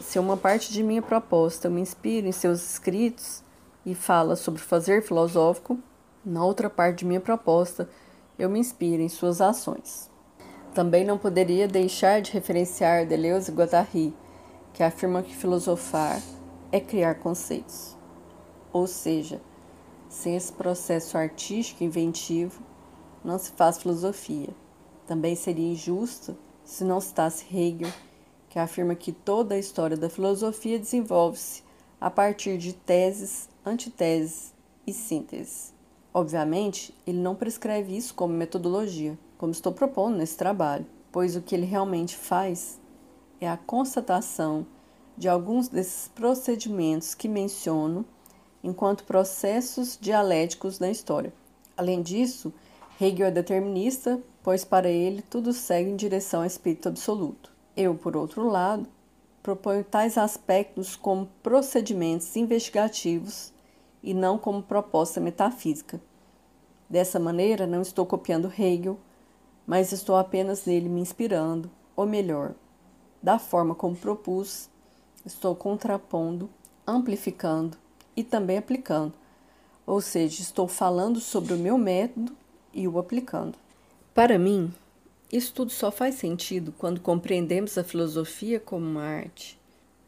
se 0.00 0.18
uma 0.18 0.36
parte 0.36 0.72
de 0.72 0.82
minha 0.82 1.02
proposta 1.02 1.68
me 1.68 1.80
inspira 1.80 2.26
em 2.26 2.32
seus 2.32 2.62
escritos 2.72 3.42
e 3.84 3.94
fala 3.94 4.36
sobre 4.36 4.60
fazer 4.60 5.02
filosófico, 5.02 5.78
na 6.24 6.44
outra 6.44 6.70
parte 6.70 7.00
de 7.00 7.04
minha 7.04 7.20
proposta 7.20 7.88
eu 8.38 8.48
me 8.48 8.58
inspiro 8.58 9.02
em 9.02 9.08
suas 9.08 9.40
ações. 9.40 10.10
Também 10.74 11.04
não 11.04 11.18
poderia 11.18 11.68
deixar 11.68 12.22
de 12.22 12.32
referenciar 12.32 13.06
Deleuze 13.06 13.50
e 13.50 13.54
Guattari, 13.54 14.14
que 14.72 14.82
afirma 14.82 15.22
que 15.22 15.36
filosofar 15.36 16.20
é 16.70 16.80
criar 16.80 17.16
conceitos. 17.16 17.96
Ou 18.72 18.86
seja, 18.86 19.40
sem 20.08 20.34
esse 20.34 20.52
processo 20.52 21.18
artístico 21.18 21.84
inventivo, 21.84 22.62
não 23.22 23.38
se 23.38 23.50
faz 23.52 23.78
filosofia. 23.78 24.48
Também 25.06 25.36
seria 25.36 25.72
injusto 25.72 26.36
se 26.64 26.84
não 26.84 27.00
citasse 27.00 27.44
Hegel, 27.54 27.92
que 28.52 28.58
afirma 28.58 28.94
que 28.94 29.12
toda 29.12 29.54
a 29.54 29.58
história 29.58 29.96
da 29.96 30.10
filosofia 30.10 30.78
desenvolve-se 30.78 31.62
a 31.98 32.10
partir 32.10 32.58
de 32.58 32.74
teses, 32.74 33.48
antiteses 33.64 34.52
e 34.86 34.92
sínteses. 34.92 35.72
Obviamente, 36.12 36.94
ele 37.06 37.16
não 37.16 37.34
prescreve 37.34 37.96
isso 37.96 38.12
como 38.12 38.34
metodologia, 38.34 39.18
como 39.38 39.52
estou 39.52 39.72
propondo 39.72 40.18
nesse 40.18 40.36
trabalho, 40.36 40.84
pois 41.10 41.34
o 41.34 41.40
que 41.40 41.54
ele 41.54 41.64
realmente 41.64 42.14
faz 42.14 42.78
é 43.40 43.48
a 43.48 43.56
constatação 43.56 44.66
de 45.16 45.30
alguns 45.30 45.68
desses 45.68 46.08
procedimentos 46.08 47.14
que 47.14 47.30
menciono 47.30 48.04
enquanto 48.62 49.04
processos 49.04 49.96
dialéticos 49.98 50.78
na 50.78 50.90
história. 50.90 51.32
Além 51.74 52.02
disso, 52.02 52.52
Hegel 53.00 53.28
é 53.28 53.30
determinista, 53.30 54.22
pois 54.42 54.62
para 54.62 54.90
ele 54.90 55.22
tudo 55.22 55.54
segue 55.54 55.88
em 55.88 55.96
direção 55.96 56.40
ao 56.40 56.46
espírito 56.46 56.90
absoluto. 56.90 57.51
Eu, 57.76 57.94
por 57.94 58.16
outro 58.16 58.46
lado, 58.48 58.86
proponho 59.42 59.82
tais 59.82 60.18
aspectos 60.18 60.94
como 60.94 61.28
procedimentos 61.42 62.36
investigativos 62.36 63.52
e 64.02 64.12
não 64.12 64.36
como 64.36 64.62
proposta 64.62 65.20
metafísica. 65.20 66.00
Dessa 66.88 67.18
maneira, 67.18 67.66
não 67.66 67.80
estou 67.80 68.04
copiando 68.04 68.52
Hegel, 68.52 68.98
mas 69.66 69.92
estou 69.92 70.16
apenas 70.16 70.66
nele 70.66 70.88
me 70.88 71.00
inspirando, 71.00 71.70
ou 71.96 72.06
melhor, 72.06 72.54
da 73.22 73.38
forma 73.38 73.74
como 73.74 73.96
propus, 73.96 74.68
estou 75.24 75.54
contrapondo, 75.54 76.50
amplificando 76.86 77.78
e 78.16 78.22
também 78.22 78.58
aplicando. 78.58 79.14
Ou 79.86 80.00
seja, 80.00 80.42
estou 80.42 80.68
falando 80.68 81.20
sobre 81.20 81.54
o 81.54 81.58
meu 81.58 81.78
método 81.78 82.36
e 82.72 82.86
o 82.86 82.98
aplicando. 82.98 83.56
Para 84.14 84.38
mim, 84.38 84.72
isso 85.32 85.54
tudo 85.54 85.72
só 85.72 85.90
faz 85.90 86.16
sentido 86.16 86.74
quando 86.76 87.00
compreendemos 87.00 87.78
a 87.78 87.82
filosofia 87.82 88.60
como 88.60 88.84
uma 88.84 89.02
arte. 89.02 89.58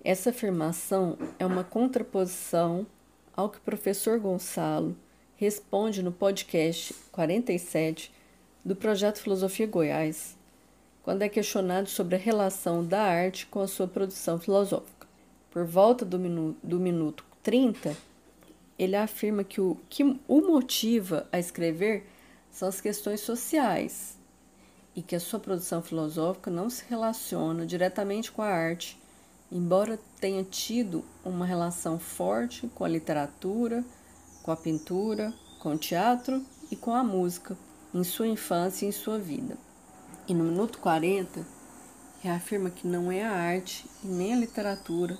Essa 0.04 0.28
afirmação 0.28 1.16
é 1.38 1.46
uma 1.46 1.64
contraposição 1.64 2.86
ao 3.34 3.48
que 3.48 3.56
o 3.56 3.62
professor 3.62 4.20
Gonçalo 4.20 4.94
responde 5.34 6.02
no 6.02 6.12
podcast 6.12 6.92
47 7.10 8.12
do 8.62 8.76
projeto 8.76 9.22
Filosofia 9.22 9.66
Goiás, 9.66 10.36
quando 11.02 11.22
é 11.22 11.28
questionado 11.30 11.88
sobre 11.88 12.16
a 12.16 12.18
relação 12.18 12.84
da 12.84 13.00
arte 13.00 13.46
com 13.46 13.60
a 13.60 13.66
sua 13.66 13.88
produção 13.88 14.38
filosófica. 14.38 15.06
Por 15.50 15.64
volta 15.64 16.04
do, 16.04 16.18
minu 16.18 16.54
do 16.62 16.78
minuto 16.78 17.24
30, 17.42 17.96
ele 18.78 18.94
afirma 18.94 19.42
que 19.42 19.58
o 19.58 19.78
que 19.88 20.04
o 20.04 20.40
motiva 20.42 21.26
a 21.32 21.38
escrever 21.38 22.04
são 22.50 22.68
as 22.68 22.78
questões 22.78 23.20
sociais 23.20 24.22
e 24.94 25.02
que 25.02 25.16
a 25.16 25.20
sua 25.20 25.40
produção 25.40 25.82
filosófica 25.82 26.50
não 26.50 26.70
se 26.70 26.84
relaciona 26.88 27.66
diretamente 27.66 28.30
com 28.30 28.42
a 28.42 28.48
arte, 28.48 29.00
embora 29.50 29.98
tenha 30.20 30.44
tido 30.44 31.04
uma 31.24 31.44
relação 31.44 31.98
forte 31.98 32.68
com 32.74 32.84
a 32.84 32.88
literatura, 32.88 33.84
com 34.42 34.50
a 34.50 34.56
pintura, 34.56 35.32
com 35.58 35.74
o 35.74 35.78
teatro 35.78 36.44
e 36.70 36.76
com 36.76 36.94
a 36.94 37.02
música 37.02 37.56
em 37.92 38.04
sua 38.04 38.26
infância 38.26 38.84
e 38.84 38.88
em 38.88 38.92
sua 38.92 39.18
vida. 39.18 39.56
E 40.26 40.34
no 40.34 40.44
minuto 40.44 40.78
40, 40.78 41.46
reafirma 42.20 42.70
que 42.70 42.86
não 42.86 43.12
é 43.12 43.22
a 43.22 43.32
arte 43.32 43.86
e 44.02 44.06
nem 44.06 44.32
a 44.32 44.36
literatura 44.36 45.16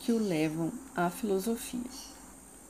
que 0.00 0.12
o 0.12 0.18
levam 0.18 0.72
à 0.96 1.08
filosofia. 1.10 1.80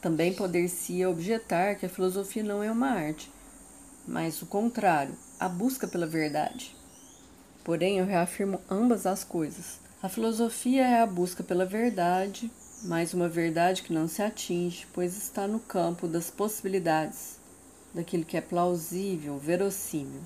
Também 0.01 0.35
poder-se 0.35 1.05
objetar 1.05 1.77
que 1.77 1.87
a 1.87 1.89
filosofia 1.89 2.43
não 2.43 2.63
é 2.63 2.71
uma 2.71 2.89
arte, 2.89 3.31
mas 4.07 4.43
o 4.43 4.47
contrário, 4.47 5.15
a 5.41 5.49
busca 5.49 5.89
pela 5.89 6.07
verdade. 6.07 6.77
Porém, 7.65 7.99
eu 7.99 8.05
reafirmo 8.05 8.61
ambas 8.69 9.07
as 9.07 9.25
coisas. 9.25 9.81
A 10.03 10.09
filosofia 10.09 10.87
é 10.87 11.01
a 11.01 11.07
busca 11.07 11.43
pela 11.43 11.65
verdade, 11.65 12.53
mas 12.85 13.15
uma 13.15 13.27
verdade 13.27 13.83
que 13.83 13.93
não 13.93 14.07
se 14.07 14.23
atinge, 14.23 14.87
pois 14.93 15.17
está 15.17 15.49
no 15.49 15.59
campo 15.59 16.07
das 16.07 16.31
possibilidades, 16.31 17.39
daquilo 17.95 18.27
que 18.27 18.37
é 18.37 18.41
plausível, 18.43 19.39
verossímil. 19.39 20.21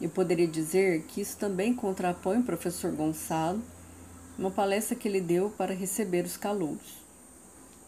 Eu 0.00 0.08
poderia 0.08 0.46
dizer 0.46 1.02
que 1.02 1.20
isso 1.20 1.36
também 1.36 1.74
contrapõe 1.74 2.38
o 2.38 2.44
professor 2.44 2.92
Gonçalo, 2.92 3.60
uma 4.38 4.52
palestra 4.52 4.94
que 4.94 5.08
ele 5.08 5.20
deu 5.20 5.50
para 5.50 5.74
receber 5.74 6.24
os 6.24 6.36
calouros. 6.36 7.02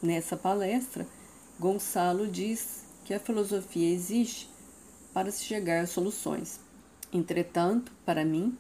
Nessa 0.03 0.37
palestra, 0.37 1.07
Gonçalo 1.61 2.27
diz 2.27 2.85
que 3.05 3.15
a 3.15 3.21
filosofia 3.21 3.95
existe 3.95 4.53
para 5.15 5.31
se 5.31 5.45
chegar 5.45 5.83
a 5.83 5.87
soluções. 5.87 6.61
Entretanto, 7.13 7.93
para 8.05 8.25
mim, 8.25 8.59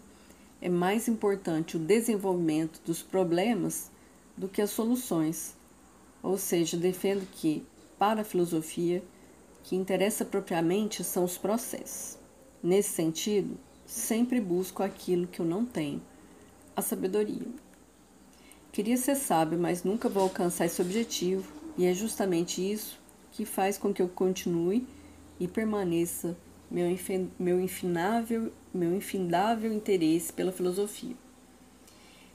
é 0.62 0.68
mais 0.68 1.08
importante 1.08 1.76
o 1.76 1.80
desenvolvimento 1.80 2.80
dos 2.86 3.02
problemas 3.02 3.90
do 4.36 4.48
que 4.48 4.62
as 4.62 4.70
soluções. 4.70 5.56
Ou 6.22 6.38
seja, 6.38 6.76
defendo 6.76 7.26
que, 7.32 7.66
para 7.98 8.22
a 8.22 8.24
filosofia, 8.24 9.02
o 9.58 9.62
que 9.64 9.74
interessa 9.74 10.24
propriamente 10.24 11.02
são 11.02 11.24
os 11.24 11.36
processos. 11.36 12.16
Nesse 12.62 12.90
sentido, 12.90 13.58
sempre 13.84 14.40
busco 14.40 14.82
aquilo 14.82 15.26
que 15.26 15.40
eu 15.40 15.44
não 15.44 15.66
tenho, 15.66 16.00
a 16.76 16.80
sabedoria. 16.80 17.48
Queria 18.72 18.96
ser 18.96 19.16
sábio, 19.16 19.58
mas 19.58 19.84
nunca 19.84 20.08
vou 20.08 20.22
alcançar 20.22 20.66
esse 20.66 20.80
objetivo, 20.80 21.52
e 21.76 21.84
é 21.84 21.92
justamente 21.92 22.60
isso 22.60 22.98
que 23.32 23.44
faz 23.44 23.76
com 23.76 23.92
que 23.92 24.00
eu 24.00 24.08
continue 24.08 24.86
e 25.38 25.46
permaneça 25.46 26.36
meu, 26.74 26.88
meu 27.38 27.60
infinável, 27.60 28.52
meu 28.74 28.92
infindável 28.96 29.72
interesse 29.72 30.32
pela 30.32 30.50
filosofia. 30.50 31.14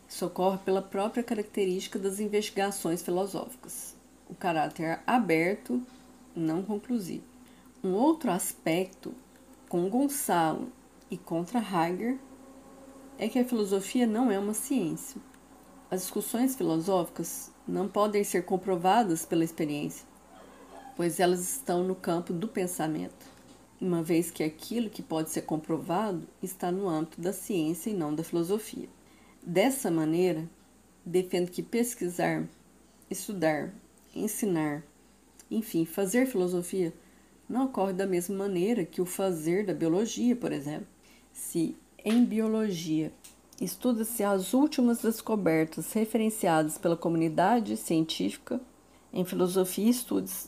Isso 0.07 0.25
ocorre 0.25 0.59
pela 0.59 0.81
própria 0.81 1.21
característica 1.21 1.99
das 1.99 2.21
investigações 2.21 3.01
filosóficas, 3.01 3.97
o 4.29 4.33
caráter 4.33 5.01
aberto, 5.05 5.83
não 6.33 6.63
conclusivo. 6.63 7.25
Um 7.83 7.91
outro 7.91 8.31
aspecto 8.31 9.13
com 9.67 9.89
Gonçalo 9.89 10.71
e 11.11 11.17
contra 11.17 11.59
Heidegger 11.59 12.17
é 13.17 13.27
que 13.27 13.39
a 13.39 13.45
filosofia 13.45 14.07
não 14.07 14.31
é 14.31 14.39
uma 14.39 14.53
ciência. 14.53 15.21
As 15.91 16.03
discussões 16.03 16.55
filosóficas 16.55 17.51
não 17.67 17.89
podem 17.89 18.23
ser 18.23 18.45
comprovadas 18.45 19.25
pela 19.25 19.43
experiência, 19.43 20.07
pois 20.95 21.19
elas 21.19 21.41
estão 21.41 21.83
no 21.83 21.93
campo 21.93 22.31
do 22.31 22.47
pensamento, 22.47 23.38
uma 23.79 24.03
vez 24.03 24.29
que 24.29 24.43
aquilo 24.43 24.89
que 24.89 25.01
pode 25.01 25.29
ser 25.29 25.43
comprovado 25.43 26.27
está 26.43 26.71
no 26.71 26.87
âmbito 26.87 27.21
da 27.21 27.31
ciência 27.31 27.89
e 27.89 27.93
não 27.93 28.13
da 28.13 28.23
filosofia. 28.23 28.89
Dessa 29.41 29.89
maneira, 29.89 30.49
defendo 31.05 31.49
que 31.49 31.63
pesquisar, 31.63 32.47
estudar, 33.09 33.73
ensinar, 34.13 34.83
enfim, 35.49 35.85
fazer 35.85 36.27
filosofia 36.27 36.93
não 37.47 37.65
ocorre 37.65 37.93
da 37.93 38.05
mesma 38.05 38.35
maneira 38.35 38.85
que 38.85 39.01
o 39.01 39.05
fazer 39.05 39.65
da 39.65 39.73
biologia, 39.73 40.35
por 40.35 40.51
exemplo. 40.51 40.87
Se 41.33 41.75
em 42.05 42.23
biologia 42.23 43.11
estuda-se 43.59 44.23
as 44.23 44.53
últimas 44.53 45.01
descobertas 45.01 45.91
referenciadas 45.93 46.77
pela 46.77 46.95
comunidade 46.95 47.75
científica. 47.75 48.61
Em 49.11 49.25
filosofia, 49.25 49.89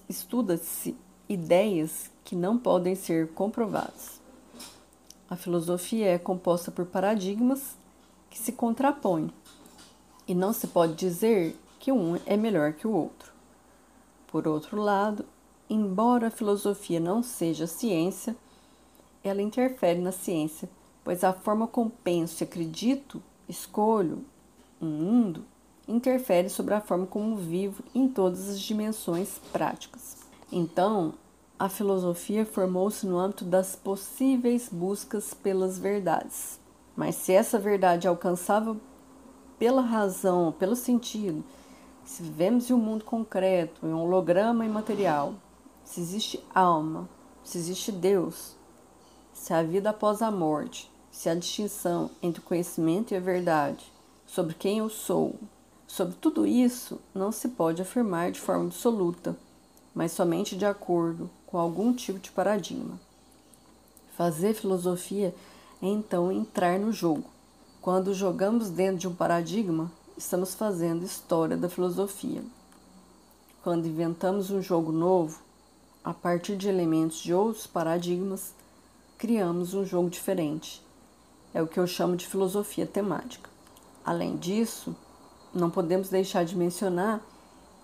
estuda-se 0.07 0.95
ideias 1.27 2.10
que 2.23 2.35
não 2.35 2.57
podem 2.57 2.95
ser 2.95 3.29
comprovadas. 3.33 4.19
A 5.29 5.35
filosofia 5.35 6.07
é 6.07 6.17
composta 6.17 6.71
por 6.71 6.85
paradigmas 6.85 7.75
que 8.29 8.37
se 8.37 8.51
contrapõem, 8.51 9.31
e 10.27 10.35
não 10.35 10.53
se 10.53 10.67
pode 10.67 10.93
dizer 10.93 11.57
que 11.79 11.91
um 11.91 12.19
é 12.25 12.37
melhor 12.37 12.73
que 12.73 12.87
o 12.87 12.91
outro. 12.91 13.31
Por 14.27 14.47
outro 14.47 14.79
lado, 14.79 15.25
embora 15.69 16.27
a 16.27 16.31
filosofia 16.31 16.99
não 16.99 17.21
seja 17.21 17.67
ciência, 17.67 18.35
ela 19.23 19.41
interfere 19.41 19.99
na 19.99 20.11
ciência 20.11 20.69
pois 21.03 21.23
a 21.23 21.33
forma 21.33 21.67
como 21.67 21.89
penso 21.89 22.43
e 22.43 22.45
acredito, 22.45 23.21
escolho 23.47 24.23
um 24.81 24.87
mundo, 24.87 25.43
interfere 25.87 26.49
sobre 26.49 26.73
a 26.73 26.81
forma 26.81 27.05
como 27.05 27.35
vivo 27.35 27.83
em 27.93 28.07
todas 28.07 28.49
as 28.49 28.59
dimensões 28.59 29.39
práticas. 29.51 30.17
Então, 30.51 31.13
a 31.61 31.69
filosofia 31.69 32.43
formou-se 32.43 33.05
no 33.05 33.19
âmbito 33.19 33.45
das 33.45 33.75
possíveis 33.75 34.67
buscas 34.67 35.31
pelas 35.31 35.77
verdades. 35.77 36.59
Mas 36.95 37.13
se 37.13 37.33
essa 37.33 37.59
verdade 37.59 38.07
é 38.07 38.09
alcançável 38.09 38.81
pela 39.59 39.83
razão, 39.83 40.51
pelo 40.57 40.75
sentido, 40.75 41.43
se 42.03 42.23
vivemos 42.23 42.67
em 42.67 42.73
um 42.73 42.79
mundo 42.79 43.05
concreto, 43.05 43.85
em 43.85 43.93
um 43.93 44.01
holograma 44.01 44.65
imaterial, 44.65 45.35
se 45.85 46.01
existe 46.01 46.43
alma, 46.51 47.07
se 47.43 47.59
existe 47.59 47.91
Deus, 47.91 48.55
se 49.31 49.53
há 49.53 49.61
vida 49.61 49.91
após 49.91 50.23
a 50.23 50.31
morte, 50.31 50.91
se 51.11 51.29
a 51.29 51.35
distinção 51.35 52.09
entre 52.23 52.41
o 52.41 52.43
conhecimento 52.43 53.13
e 53.13 53.17
a 53.17 53.19
verdade, 53.19 53.85
sobre 54.25 54.55
quem 54.55 54.79
eu 54.79 54.89
sou, 54.89 55.35
sobre 55.85 56.15
tudo 56.15 56.47
isso, 56.47 56.99
não 57.13 57.31
se 57.31 57.49
pode 57.49 57.83
afirmar 57.83 58.31
de 58.31 58.39
forma 58.39 58.65
absoluta, 58.65 59.37
mas 59.93 60.11
somente 60.11 60.57
de 60.57 60.65
acordo 60.65 61.29
com 61.51 61.57
algum 61.57 61.93
tipo 61.93 62.17
de 62.17 62.31
paradigma. 62.31 62.97
Fazer 64.17 64.53
filosofia 64.53 65.35
é 65.81 65.87
então 65.87 66.31
entrar 66.31 66.79
no 66.79 66.91
jogo. 66.91 67.25
Quando 67.81 68.13
jogamos 68.13 68.69
dentro 68.69 68.97
de 68.97 69.07
um 69.07 69.13
paradigma, 69.13 69.91
estamos 70.17 70.53
fazendo 70.53 71.05
história 71.05 71.57
da 71.57 71.67
filosofia. 71.67 72.41
Quando 73.63 73.87
inventamos 73.87 74.49
um 74.49 74.61
jogo 74.61 74.91
novo, 74.91 75.41
a 76.03 76.13
partir 76.13 76.55
de 76.55 76.69
elementos 76.69 77.19
de 77.19 77.33
outros 77.33 77.67
paradigmas, 77.67 78.53
criamos 79.17 79.73
um 79.73 79.85
jogo 79.85 80.09
diferente 80.09 80.81
é 81.53 81.61
o 81.61 81.67
que 81.67 81.79
eu 81.79 81.87
chamo 81.87 82.15
de 82.15 82.27
filosofia 82.27 82.85
temática. 82.85 83.49
Além 84.05 84.37
disso, 84.37 84.95
não 85.53 85.69
podemos 85.69 86.09
deixar 86.09 86.45
de 86.45 86.55
mencionar 86.55 87.21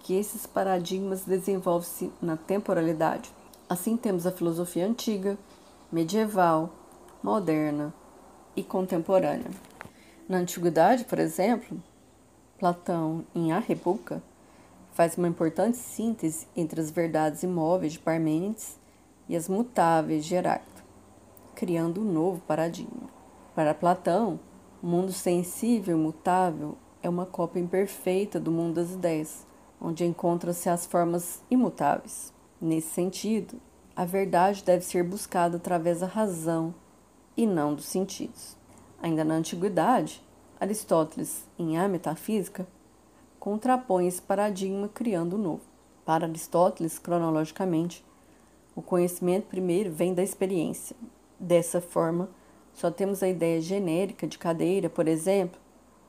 que 0.01 0.13
esses 0.13 0.45
paradigmas 0.45 1.21
desenvolvem-se 1.21 2.11
na 2.21 2.37
temporalidade. 2.37 3.29
Assim, 3.69 3.97
temos 3.97 4.25
a 4.25 4.31
filosofia 4.31 4.87
antiga, 4.87 5.37
medieval, 5.91 6.69
moderna 7.21 7.93
e 8.55 8.63
contemporânea. 8.63 9.51
Na 10.27 10.37
antiguidade, 10.37 11.03
por 11.03 11.19
exemplo, 11.19 11.77
Platão, 12.57 13.25
em 13.35 13.51
A 13.51 13.59
República, 13.59 14.23
faz 14.93 15.17
uma 15.17 15.27
importante 15.27 15.75
síntese 15.75 16.47
entre 16.55 16.79
as 16.79 16.89
verdades 16.89 17.43
imóveis 17.43 17.93
de 17.93 17.99
Parmênides 17.99 18.79
e 19.27 19.35
as 19.35 19.49
mutáveis 19.49 20.25
de 20.25 20.35
Heráclito, 20.35 20.83
criando 21.53 21.99
um 21.99 22.05
novo 22.05 22.39
paradigma. 22.47 23.09
Para 23.53 23.73
Platão, 23.73 24.39
o 24.81 24.87
mundo 24.87 25.11
sensível 25.11 25.97
e 25.97 25.99
mutável 25.99 26.77
é 27.03 27.09
uma 27.09 27.25
cópia 27.25 27.59
imperfeita 27.59 28.39
do 28.39 28.49
mundo 28.49 28.75
das 28.75 28.91
ideias, 28.91 29.45
onde 29.81 30.05
encontram-se 30.05 30.69
as 30.69 30.85
formas 30.85 31.43
imutáveis. 31.51 32.36
Nesse 32.59 32.89
sentido, 32.89 33.59
a 33.95 34.05
verdade 34.05 34.63
deve 34.63 34.83
ser 34.83 35.03
buscada 35.03 35.57
através 35.57 35.99
da 35.99 36.07
razão 36.07 36.73
e 37.35 37.45
não 37.45 37.73
dos 37.73 37.85
sentidos. 37.85 38.57
Ainda 39.01 39.23
na 39.23 39.35
antiguidade, 39.35 40.23
Aristóteles, 40.59 41.47
em 41.57 41.77
A 41.77 41.87
Metafísica, 41.87 42.67
contrapõe 43.39 44.07
esse 44.07 44.21
paradigma 44.21 44.87
criando 44.87 45.35
um 45.35 45.39
novo. 45.39 45.61
Para 46.03 46.25
Aristóteles, 46.25 46.97
cronologicamente, 46.97 48.03
o 48.75 48.81
conhecimento 48.81 49.47
primeiro 49.47 49.91
vem 49.91 50.13
da 50.13 50.23
experiência. 50.23 50.95
Dessa 51.39 51.79
forma, 51.79 52.29
só 52.73 52.89
temos 52.89 53.21
a 53.21 53.27
ideia 53.27 53.61
genérica 53.61 54.27
de 54.27 54.37
cadeira, 54.37 54.89
por 54.89 55.07
exemplo, 55.07 55.59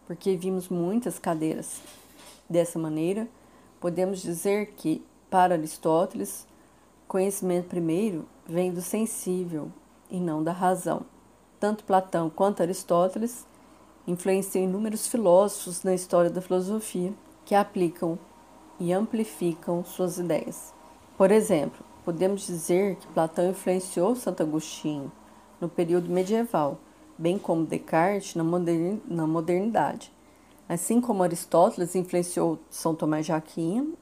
porque 0.06 0.36
vimos 0.36 0.68
muitas 0.68 1.18
cadeiras. 1.18 1.80
Dessa 2.48 2.78
maneira, 2.78 3.28
podemos 3.80 4.22
dizer 4.22 4.72
que, 4.76 5.04
para 5.30 5.54
Aristóteles, 5.54 6.46
conhecimento 7.06 7.68
primeiro 7.68 8.26
vem 8.46 8.72
do 8.72 8.80
sensível 8.80 9.70
e 10.10 10.18
não 10.18 10.42
da 10.42 10.52
razão. 10.52 11.02
tanto 11.60 11.84
Platão 11.84 12.30
quanto 12.30 12.62
Aristóteles 12.62 13.46
influenciam 14.06 14.64
inúmeros 14.64 15.06
filósofos 15.06 15.82
na 15.82 15.94
história 15.94 16.30
da 16.30 16.40
filosofia 16.40 17.12
que 17.44 17.54
aplicam 17.54 18.18
e 18.78 18.92
amplificam 18.92 19.84
suas 19.84 20.18
ideias. 20.18 20.72
Por 21.16 21.30
exemplo, 21.30 21.84
podemos 22.04 22.46
dizer 22.46 22.96
que 22.96 23.06
Platão 23.08 23.50
influenciou 23.50 24.14
Santo 24.14 24.42
Agostinho 24.42 25.10
no 25.60 25.68
período 25.68 26.08
medieval, 26.08 26.78
bem 27.18 27.38
como 27.38 27.66
Descartes 27.66 28.36
na 28.36 29.26
modernidade, 29.26 30.12
assim 30.68 31.00
como 31.00 31.22
Aristóteles 31.22 31.96
influenciou 31.96 32.58
São 32.70 32.94
Tomás 32.94 33.26
de 33.26 33.32
Aquino 33.32 33.96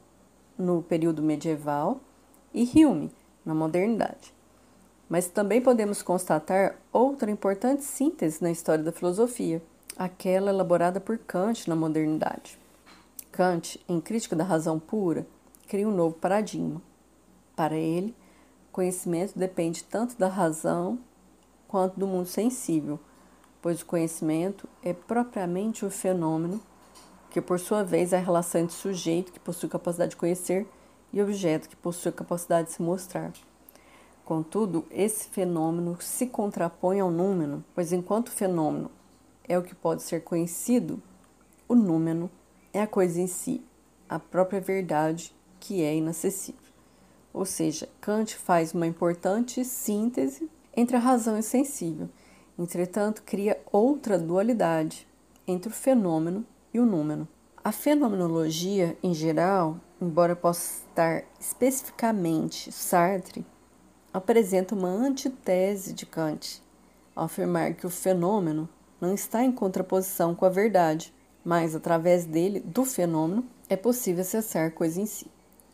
no 0.58 0.82
período 0.82 1.22
medieval 1.22 2.00
e 2.52 2.64
Hume 2.64 3.12
na 3.44 3.54
modernidade. 3.54 4.34
Mas 5.08 5.28
também 5.28 5.60
podemos 5.60 6.02
constatar 6.02 6.76
outra 6.92 7.30
importante 7.30 7.84
síntese 7.84 8.42
na 8.42 8.50
história 8.50 8.82
da 8.82 8.92
filosofia, 8.92 9.62
aquela 9.96 10.50
elaborada 10.50 11.00
por 11.00 11.18
Kant 11.18 11.68
na 11.68 11.76
modernidade. 11.76 12.58
Kant, 13.30 13.78
em 13.88 14.00
Crítica 14.00 14.34
da 14.34 14.44
Razão 14.44 14.78
Pura, 14.78 15.26
cria 15.68 15.86
um 15.88 15.94
novo 15.94 16.16
paradigma. 16.16 16.82
Para 17.54 17.76
ele, 17.76 18.14
conhecimento 18.72 19.38
depende 19.38 19.84
tanto 19.84 20.18
da 20.18 20.28
razão 20.28 20.98
quanto 21.66 21.98
do 21.98 22.06
mundo 22.06 22.26
sensível, 22.26 23.00
pois 23.62 23.80
o 23.80 23.86
conhecimento 23.86 24.68
é 24.82 24.92
propriamente 24.92 25.84
o 25.84 25.90
fenômeno, 25.90 26.60
que 27.36 27.40
por 27.42 27.60
sua 27.60 27.84
vez 27.84 28.14
é 28.14 28.16
a 28.16 28.20
relação 28.20 28.62
entre 28.62 28.74
sujeito, 28.74 29.30
que 29.30 29.38
possui 29.38 29.68
capacidade 29.68 30.12
de 30.12 30.16
conhecer, 30.16 30.66
e 31.12 31.20
objeto, 31.20 31.68
que 31.68 31.76
possui 31.76 32.10
capacidade 32.10 32.68
de 32.68 32.72
se 32.72 32.80
mostrar. 32.80 33.30
Contudo, 34.24 34.86
esse 34.90 35.28
fenômeno 35.28 36.00
se 36.00 36.28
contrapõe 36.28 36.98
ao 36.98 37.10
número, 37.10 37.62
pois 37.74 37.92
enquanto 37.92 38.28
o 38.28 38.32
fenômeno 38.32 38.90
é 39.46 39.58
o 39.58 39.62
que 39.62 39.74
pode 39.74 40.02
ser 40.02 40.24
conhecido, 40.24 41.02
o 41.68 41.74
número 41.74 42.30
é 42.72 42.80
a 42.80 42.86
coisa 42.86 43.20
em 43.20 43.26
si, 43.26 43.62
a 44.08 44.18
própria 44.18 44.58
verdade 44.58 45.30
que 45.60 45.82
é 45.82 45.94
inacessível. 45.94 46.72
Ou 47.34 47.44
seja, 47.44 47.86
Kant 48.00 48.34
faz 48.34 48.72
uma 48.72 48.86
importante 48.86 49.62
síntese 49.62 50.50
entre 50.74 50.96
a 50.96 51.00
razão 51.00 51.36
e 51.36 51.40
o 51.40 51.42
sensível. 51.42 52.08
Entretanto, 52.58 53.22
cria 53.24 53.60
outra 53.70 54.18
dualidade 54.18 55.06
entre 55.46 55.68
o 55.68 55.74
fenômeno 55.74 56.42
e 56.76 56.80
o 56.80 56.86
número. 56.86 57.26
A 57.64 57.72
fenomenologia, 57.72 58.96
em 59.02 59.14
geral, 59.14 59.80
embora 60.00 60.36
possa 60.36 60.82
estar 60.88 61.24
especificamente 61.40 62.70
Sartre, 62.70 63.44
apresenta 64.12 64.74
uma 64.74 64.88
antitese 64.88 65.92
de 65.92 66.06
Kant, 66.06 66.62
ao 67.14 67.24
afirmar 67.24 67.74
que 67.74 67.86
o 67.86 67.90
fenômeno 67.90 68.68
não 69.00 69.14
está 69.14 69.42
em 69.42 69.50
contraposição 69.50 70.34
com 70.34 70.44
a 70.44 70.50
verdade, 70.50 71.12
mas 71.44 71.74
através 71.74 72.24
dele, 72.24 72.60
do 72.60 72.84
fenômeno, 72.84 73.44
é 73.68 73.76
possível 73.76 74.20
acessar 74.20 74.72
coisa 74.72 75.00
em 75.00 75.06
si. 75.06 75.26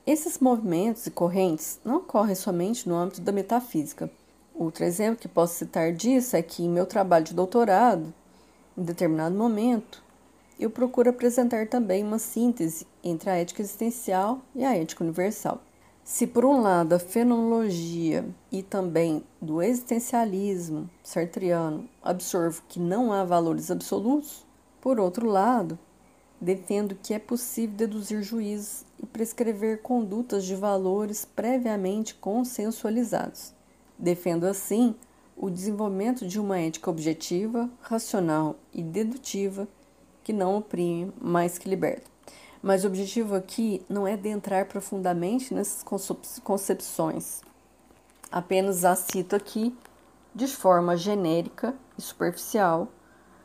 Esses 0.06 0.38
movimentos 0.38 1.06
e 1.06 1.10
correntes 1.10 1.80
não 1.84 1.96
ocorrem 1.96 2.34
somente 2.34 2.88
no 2.88 2.96
âmbito 2.96 3.20
da 3.20 3.32
metafísica. 3.32 4.10
Outro 4.54 4.84
exemplo 4.84 5.20
que 5.20 5.28
posso 5.28 5.54
citar 5.54 5.92
disso 5.92 6.36
é 6.36 6.42
que 6.42 6.62
em 6.62 6.68
meu 6.68 6.86
trabalho 6.86 7.24
de 7.24 7.34
doutorado, 7.34 8.12
em 8.76 8.82
determinado 8.82 9.34
momento, 9.34 10.02
eu 10.62 10.70
procuro 10.70 11.10
apresentar 11.10 11.66
também 11.66 12.04
uma 12.04 12.20
síntese 12.20 12.86
entre 13.02 13.28
a 13.28 13.34
ética 13.34 13.62
existencial 13.62 14.40
e 14.54 14.64
a 14.64 14.76
ética 14.76 15.02
universal. 15.02 15.60
Se, 16.04 16.26
por 16.26 16.44
um 16.44 16.60
lado, 16.60 16.92
a 16.92 16.98
fenomenologia 16.98 18.24
e 18.50 18.62
também 18.62 19.24
do 19.40 19.60
existencialismo 19.60 20.88
sartriano 21.02 21.88
absorvo 22.02 22.62
que 22.68 22.78
não 22.78 23.12
há 23.12 23.24
valores 23.24 23.70
absolutos, 23.70 24.46
por 24.80 25.00
outro 25.00 25.28
lado, 25.28 25.78
defendo 26.40 26.96
que 27.00 27.14
é 27.14 27.18
possível 27.18 27.76
deduzir 27.76 28.22
juízos 28.22 28.84
e 29.00 29.06
prescrever 29.06 29.82
condutas 29.82 30.44
de 30.44 30.54
valores 30.54 31.24
previamente 31.24 32.14
consensualizados. 32.14 33.52
Defendo, 33.98 34.44
assim, 34.44 34.94
o 35.36 35.50
desenvolvimento 35.50 36.26
de 36.26 36.38
uma 36.38 36.58
ética 36.58 36.90
objetiva, 36.90 37.70
racional 37.80 38.56
e 38.72 38.82
dedutiva 38.82 39.68
que 40.22 40.32
não 40.32 40.58
oprime, 40.58 41.12
mas 41.20 41.58
que 41.58 41.68
liberta. 41.68 42.10
Mas 42.62 42.84
o 42.84 42.86
objetivo 42.86 43.34
aqui 43.34 43.84
não 43.88 44.06
é 44.06 44.12
adentrar 44.12 44.66
profundamente 44.66 45.52
nessas 45.52 45.84
concepções. 46.42 47.42
Apenas 48.30 48.84
as 48.84 49.00
cito 49.00 49.34
aqui 49.34 49.76
de 50.34 50.46
forma 50.46 50.96
genérica 50.96 51.74
e 51.98 52.02
superficial, 52.02 52.88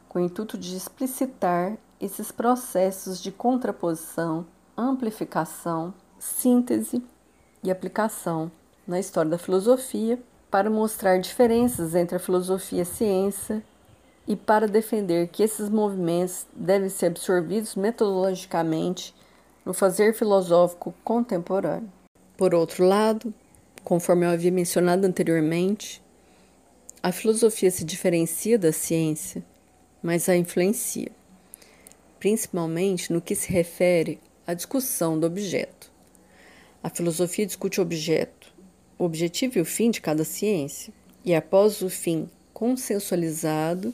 com 0.08 0.20
o 0.20 0.22
intuito 0.22 0.58
de 0.58 0.76
explicitar 0.76 1.78
esses 2.00 2.32
processos 2.32 3.22
de 3.22 3.32
contraposição, 3.32 4.46
amplificação, 4.78 5.94
síntese 6.20 7.04
e 7.63 7.72
aplicação 7.72 8.52
na 8.88 9.00
história 9.00 9.32
da 9.32 9.38
filosofia 9.38 10.22
para 10.50 10.70
mostrar 10.70 11.20
diferenças 11.20 11.94
entre 11.96 12.16
a 12.16 12.20
filosofia 12.20 12.80
e 12.80 12.82
a 12.82 12.86
ciência 12.86 13.63
e 14.28 14.36
para 14.36 14.68
defender 14.68 15.30
que 15.30 15.42
esses 15.42 15.70
movimentos 15.70 16.46
devem 16.54 16.90
ser 16.90 17.08
absorvidos 17.08 17.76
metodologicamente 17.76 19.16
no 19.66 19.74
fazer 19.74 20.13
filosófico 20.13 20.94
contemporâneo. 21.04 21.92
Por 22.36 22.54
outro 22.54 22.86
lado, 22.86 23.34
conforme 23.84 24.26
eu 24.26 24.30
havia 24.30 24.52
mencionado 24.52 25.08
anteriormente, 25.08 26.04
a 27.02 27.12
filosofia 27.12 27.72
se 27.72 27.86
diferencia 27.86 28.60
da 28.60 28.72
ciência, 28.72 29.44
mas 30.04 30.28
a 30.28 30.36
influencia, 30.36 31.12
principalmente 32.20 33.13
no 33.13 33.22
que 33.22 33.34
se 33.34 33.50
refere 33.52 34.20
à 34.46 34.54
discussão 34.54 35.18
do 35.20 35.26
objeto. 35.26 35.92
A 36.84 36.90
filosofia 36.90 37.46
discute 37.46 37.80
o 37.80 37.84
objeto, 37.84 38.54
o 39.00 39.06
objetivo 39.06 39.58
e 39.58 39.62
o 39.62 39.66
fim 39.66 39.90
de 39.90 40.02
cada 40.02 40.24
ciência, 40.24 40.94
e 41.24 41.34
após 41.34 41.82
o 41.82 41.90
fim 41.90 42.30
consensualizado, 42.54 43.94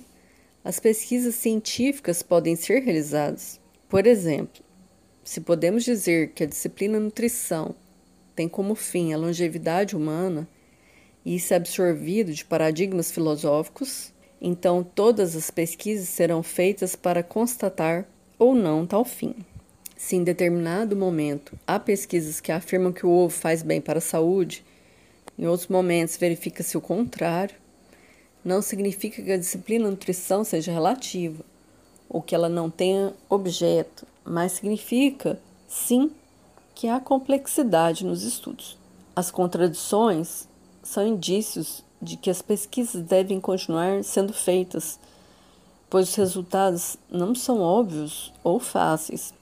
as 0.63 0.79
pesquisas 0.79 1.35
científicas 1.35 2.23
podem 2.23 2.55
ser 2.55 2.81
realizadas. 2.81 3.59
Por 3.89 4.07
exemplo, 4.07 4.63
se 5.23 5.41
podemos 5.41 5.83
dizer 5.83 6.29
que 6.29 6.43
a 6.43 6.47
disciplina 6.47 6.99
nutrição 6.99 7.75
tem 8.35 8.47
como 8.47 8.75
fim 8.75 9.13
a 9.13 9.17
longevidade 9.17 9.95
humana 9.95 10.47
e 11.25 11.35
isso 11.35 11.53
é 11.53 11.57
absorvido 11.57 12.33
de 12.33 12.45
paradigmas 12.45 13.11
filosóficos, 13.11 14.11
então 14.41 14.83
todas 14.83 15.35
as 15.35 15.49
pesquisas 15.51 16.09
serão 16.09 16.41
feitas 16.41 16.95
para 16.95 17.23
constatar 17.23 18.05
ou 18.37 18.55
não 18.55 18.85
tal 18.85 19.05
fim. 19.05 19.35
Se 19.95 20.15
em 20.15 20.23
determinado 20.23 20.95
momento 20.95 21.57
há 21.65 21.79
pesquisas 21.79 22.41
que 22.41 22.51
afirmam 22.51 22.91
que 22.91 23.05
o 23.05 23.09
ovo 23.09 23.33
faz 23.33 23.63
bem 23.63 23.79
para 23.79 23.99
a 23.99 24.01
saúde, 24.01 24.65
em 25.37 25.47
outros 25.47 25.69
momentos 25.69 26.17
verifica-se 26.17 26.77
o 26.77 26.81
contrário, 26.81 27.55
não 28.43 28.61
significa 28.61 29.21
que 29.21 29.31
a 29.31 29.37
disciplina 29.37 29.89
nutrição 29.89 30.43
seja 30.43 30.71
relativa 30.71 31.43
ou 32.09 32.21
que 32.21 32.35
ela 32.35 32.49
não 32.49 32.69
tenha 32.69 33.13
objeto, 33.29 34.05
mas 34.25 34.51
significa, 34.53 35.39
sim, 35.67 36.11
que 36.75 36.87
há 36.87 36.99
complexidade 36.99 38.05
nos 38.05 38.23
estudos. 38.23 38.77
As 39.15 39.31
contradições 39.31 40.47
são 40.83 41.07
indícios 41.07 41.83
de 42.01 42.17
que 42.17 42.29
as 42.29 42.41
pesquisas 42.41 43.01
devem 43.01 43.39
continuar 43.39 44.03
sendo 44.03 44.33
feitas, 44.33 44.99
pois 45.89 46.09
os 46.09 46.15
resultados 46.15 46.97
não 47.09 47.33
são 47.33 47.61
óbvios 47.61 48.33
ou 48.43 48.59
fáceis. 48.59 49.33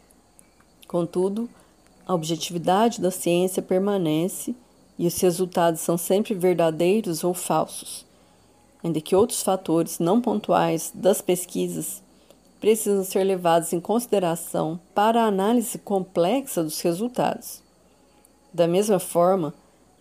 Contudo, 0.88 1.50
a 2.06 2.14
objetividade 2.14 3.02
da 3.02 3.10
ciência 3.10 3.62
permanece 3.62 4.56
e 5.00 5.08
os 5.08 5.20
resultados 5.20 5.82
são 5.82 5.98
sempre 5.98 6.36
verdadeiros 6.36 7.24
ou 7.24 7.34
falsos 7.34 8.06
ainda 8.84 9.02
que 9.02 9.16
outros 9.16 9.42
fatores 9.42 10.00
não 10.00 10.22
pontuais 10.22 10.92
das 10.94 11.22
pesquisas 11.22 12.02
precisam 12.60 13.04
ser 13.04 13.24
levados 13.24 13.74
em 13.74 13.80
consideração 13.80 14.80
para 14.94 15.24
a 15.24 15.28
análise 15.28 15.78
complexa 15.80 16.64
dos 16.64 16.80
resultados. 16.82 17.62
Da 18.54 18.68
mesma 18.68 19.00
forma, 19.00 19.54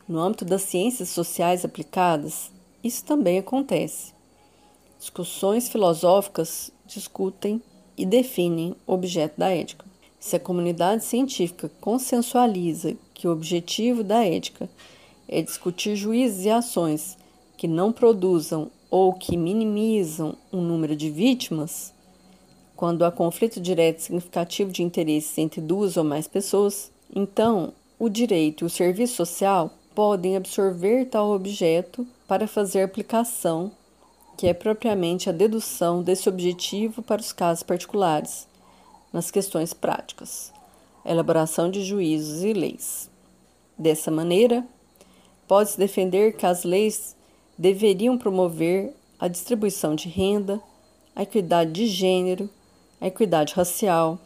no 0.07 0.19
âmbito 0.19 0.45
das 0.45 0.63
ciências 0.63 1.09
sociais 1.09 1.65
aplicadas, 1.65 2.51
isso 2.83 3.05
também 3.05 3.39
acontece. 3.39 4.13
Discussões 4.99 5.69
filosóficas 5.69 6.71
discutem 6.87 7.63
e 7.97 8.05
definem 8.05 8.75
o 8.87 8.93
objeto 8.93 9.39
da 9.39 9.51
ética. 9.51 9.87
Se 10.19 10.37
a 10.37 10.41
comunidade 10.41 11.05
científica 11.05 11.71
consensualiza 11.81 12.95
que 13.15 13.27
o 13.27 13.33
objetivo 13.33 14.05
da 14.05 14.25
ética 14.25 14.69
é 15.27 15.41
discutir 15.41 15.97
juízes 15.97 16.45
e 16.45 16.51
ações 16.51 17.17
que 17.61 17.69
não 17.69 17.93
produzam 17.93 18.71
ou 18.91 19.13
que 19.13 19.37
minimizam 19.37 20.35
o 20.51 20.57
número 20.57 20.97
de 20.97 21.11
vítimas, 21.11 21.93
quando 22.75 23.05
há 23.05 23.13
conflito 23.13 23.61
direto 23.61 24.01
significativo 24.01 24.73
de 24.73 24.83
interesses 24.83 25.37
entre 25.37 25.61
duas 25.61 25.99
ou 25.99 26.03
mais 26.03 26.27
pessoas, 26.27 26.91
então 27.15 27.75
o 27.99 28.09
direito 28.09 28.65
e 28.65 28.67
o 28.67 28.71
serviço 28.71 29.17
social 29.17 29.75
podem 29.95 30.39
absorver 30.39 31.05
tal 31.11 31.33
objeto 31.33 32.09
para 32.27 32.49
fazer 32.49 32.81
aplicação 32.81 33.73
que 34.39 34.47
é 34.47 34.55
propriamente 34.55 35.29
a 35.29 35.33
dedução 35.33 36.03
desse 36.03 36.31
objetivo 36.31 37.03
para 37.03 37.21
os 37.21 37.31
casos 37.31 37.63
particulares, 37.63 38.49
nas 39.13 39.31
questões 39.31 39.75
práticas, 39.75 40.51
elaboração 41.05 41.71
de 41.71 41.85
juízos 41.85 42.43
e 42.43 42.55
leis. 42.55 43.11
Dessa 43.77 44.11
maneira, 44.11 44.67
pode-se 45.47 45.77
defender 45.77 46.39
que 46.39 46.47
as 46.47 46.65
leis 46.65 47.20
deveriam 47.61 48.17
promover 48.17 48.97
a 49.19 49.29
distribuição 49.29 49.95
de 49.95 50.09
renda, 50.09 50.59
a 51.15 51.25
equidade 51.25 51.71
de 51.73 51.87
gênero, 51.87 52.49
a 52.99 53.07
equidade 53.07 53.53
racial, 53.53 54.19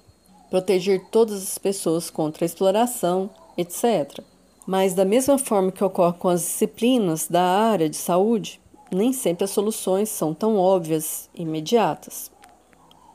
proteger 0.49 1.07
todas 1.11 1.43
as 1.43 1.59
pessoas 1.59 2.09
contra 2.09 2.45
a 2.45 2.47
exploração, 2.47 3.29
etc. 3.59 4.21
Mas, 4.65 4.95
da 4.95 5.05
mesma 5.05 5.37
forma 5.37 5.73
que 5.73 5.83
ocorre 5.83 6.17
com 6.17 6.29
as 6.29 6.43
disciplinas 6.43 7.27
da 7.27 7.43
área 7.43 7.91
de 7.91 7.97
saúde, 7.97 8.61
nem 8.89 9.13
sempre 9.13 9.43
as 9.43 9.51
soluções 9.51 10.11
são 10.11 10.33
tão 10.33 10.57
óbvias 10.57 11.29
e 11.35 11.43
imediatas. 11.43 12.31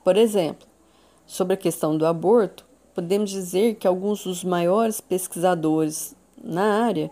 Por 0.03 0.17
exemplo, 0.17 0.67
sobre 1.25 1.53
a 1.53 1.58
questão 1.58 1.97
do 1.97 2.05
aborto, 2.05 2.65
podemos 2.93 3.29
dizer 3.29 3.75
que 3.75 3.88
alguns 3.88 4.25
dos 4.25 4.43
maiores 4.43 4.99
pesquisadores 4.99 6.13
na 6.43 6.84
área, 6.84 7.10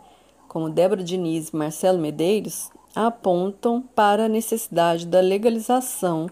como 0.49 0.69
Débora 0.69 1.05
Diniz 1.05 1.49
e 1.49 1.55
Marcelo 1.55 1.99
Medeiros, 1.99 2.69
apontam 2.95 3.83
para 3.95 4.25
a 4.25 4.29
necessidade 4.29 5.05
da 5.05 5.19
legalização 5.19 6.27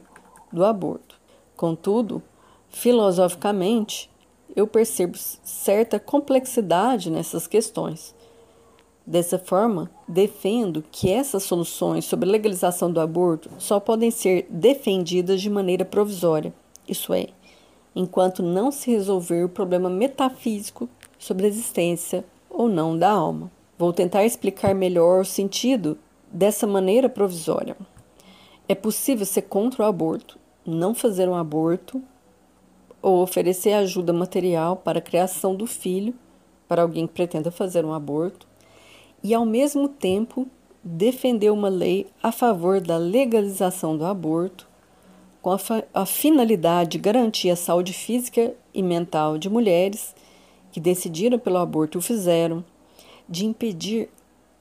do 0.51 0.63
aborto. 0.65 1.19
Contudo, 1.55 2.21
filosoficamente, 2.69 4.09
eu 4.55 4.65
percebo 4.65 5.17
certa 5.17 5.99
complexidade 5.99 7.09
nessas 7.09 7.47
questões. 7.47 8.15
Dessa 9.05 9.37
forma, 9.37 9.91
defendo 10.07 10.83
que 10.91 11.11
essas 11.11 11.43
soluções 11.43 12.05
sobre 12.05 12.27
legalização 12.27 12.91
do 12.91 12.99
aborto 12.99 13.51
só 13.59 13.79
podem 13.79 14.09
ser 14.09 14.47
defendidas 14.49 15.41
de 15.41 15.49
maneira 15.49 15.85
provisória, 15.85 16.53
isso 16.87 17.13
é, 17.13 17.27
enquanto 17.95 18.41
não 18.41 18.71
se 18.71 18.89
resolver 18.89 19.43
o 19.43 19.49
problema 19.49 19.89
metafísico 19.89 20.89
sobre 21.19 21.45
a 21.45 21.49
existência 21.49 22.25
ou 22.49 22.67
não 22.67 22.97
da 22.97 23.11
alma. 23.11 23.51
Vou 23.77 23.93
tentar 23.93 24.25
explicar 24.25 24.73
melhor 24.73 25.21
o 25.21 25.25
sentido 25.25 25.97
dessa 26.31 26.65
maneira 26.67 27.09
provisória. 27.09 27.75
É 28.67 28.75
possível 28.75 29.25
ser 29.25 29.43
contra 29.43 29.83
o 29.83 29.85
aborto, 29.85 30.39
não 30.65 30.95
fazer 30.95 31.29
um 31.29 31.35
aborto 31.35 32.01
ou 33.01 33.21
oferecer 33.21 33.73
ajuda 33.73 34.11
material 34.11 34.75
para 34.75 34.99
a 34.99 35.01
criação 35.01 35.55
do 35.55 35.67
filho 35.67 36.13
para 36.67 36.81
alguém 36.81 37.05
que 37.05 37.13
pretenda 37.13 37.51
fazer 37.51 37.85
um 37.85 37.93
aborto 37.93 38.47
e, 39.23 39.33
ao 39.33 39.45
mesmo 39.45 39.87
tempo, 39.87 40.47
defender 40.83 41.51
uma 41.51 41.69
lei 41.69 42.07
a 42.21 42.31
favor 42.31 42.79
da 42.79 42.97
legalização 42.97 43.97
do 43.97 44.05
aborto, 44.05 44.67
com 45.41 45.51
a, 45.51 45.59
a 45.93 46.05
finalidade 46.05 46.91
de 46.91 46.97
garantir 46.99 47.49
a 47.49 47.55
saúde 47.55 47.93
física 47.93 48.53
e 48.73 48.81
mental 48.81 49.37
de 49.37 49.49
mulheres 49.49 50.15
que 50.71 50.79
decidiram 50.79 51.39
pelo 51.39 51.57
aborto 51.57 51.97
e 51.97 51.99
o 51.99 52.01
fizeram, 52.01 52.63
de 53.27 53.45
impedir 53.45 54.09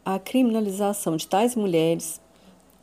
a 0.05 0.19
criminalização 0.19 1.17
de 1.17 1.27
tais 1.27 1.57
mulheres 1.57 2.21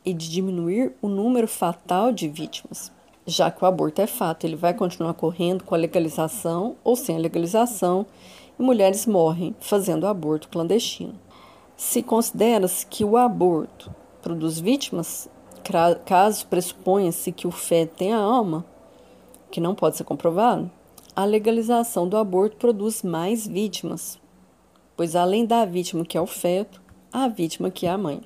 e 0.04 0.12
de 0.12 0.28
diminuir 0.28 0.92
o 1.00 1.08
número 1.08 1.46
fatal 1.46 2.12
de 2.12 2.28
vítimas, 2.28 2.90
já 3.24 3.50
que 3.50 3.62
o 3.62 3.66
aborto 3.66 4.00
é 4.00 4.06
fato, 4.06 4.44
ele 4.44 4.56
vai 4.56 4.74
continuar 4.74 5.12
ocorrendo 5.12 5.62
com 5.62 5.74
a 5.74 5.78
legalização 5.78 6.74
ou 6.82 6.96
sem 6.96 7.16
a 7.16 7.20
legalização, 7.20 8.04
e 8.58 8.62
mulheres 8.62 9.06
morrem 9.06 9.54
fazendo 9.60 10.06
aborto 10.06 10.48
clandestino. 10.48 11.14
Se 11.76 12.02
considera-se 12.02 12.84
que 12.84 13.04
o 13.04 13.16
aborto 13.16 13.94
produz 14.20 14.58
vítimas, 14.58 15.28
caso 16.04 16.46
pressuponha-se 16.48 17.30
que 17.30 17.46
o 17.46 17.52
feto 17.52 17.96
tenha 17.96 18.16
alma, 18.16 18.64
que 19.50 19.60
não 19.60 19.74
pode 19.74 19.96
ser 19.96 20.04
comprovado, 20.04 20.68
a 21.14 21.24
legalização 21.24 22.08
do 22.08 22.16
aborto 22.16 22.56
produz 22.56 23.02
mais 23.02 23.46
vítimas, 23.46 24.18
pois 24.96 25.14
além 25.14 25.46
da 25.46 25.64
vítima 25.64 26.04
que 26.04 26.18
é 26.18 26.20
o 26.20 26.26
feto, 26.26 26.81
a 27.12 27.28
vítima 27.28 27.70
que 27.70 27.86
é 27.86 27.90
a 27.90 27.98
mãe. 27.98 28.22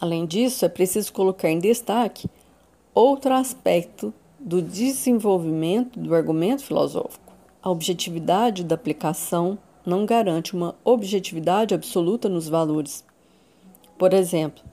Além 0.00 0.24
disso, 0.24 0.64
é 0.64 0.68
preciso 0.68 1.12
colocar 1.12 1.50
em 1.50 1.58
destaque 1.58 2.28
outro 2.94 3.34
aspecto 3.34 4.14
do 4.38 4.62
desenvolvimento 4.62 6.00
do 6.00 6.14
argumento 6.14 6.64
filosófico. 6.64 7.32
A 7.62 7.70
objetividade 7.70 8.64
da 8.64 8.74
aplicação 8.74 9.58
não 9.84 10.06
garante 10.06 10.54
uma 10.54 10.74
objetividade 10.82 11.74
absoluta 11.74 12.28
nos 12.28 12.48
valores. 12.48 13.04
Por 13.98 14.14
exemplo, 14.14 14.64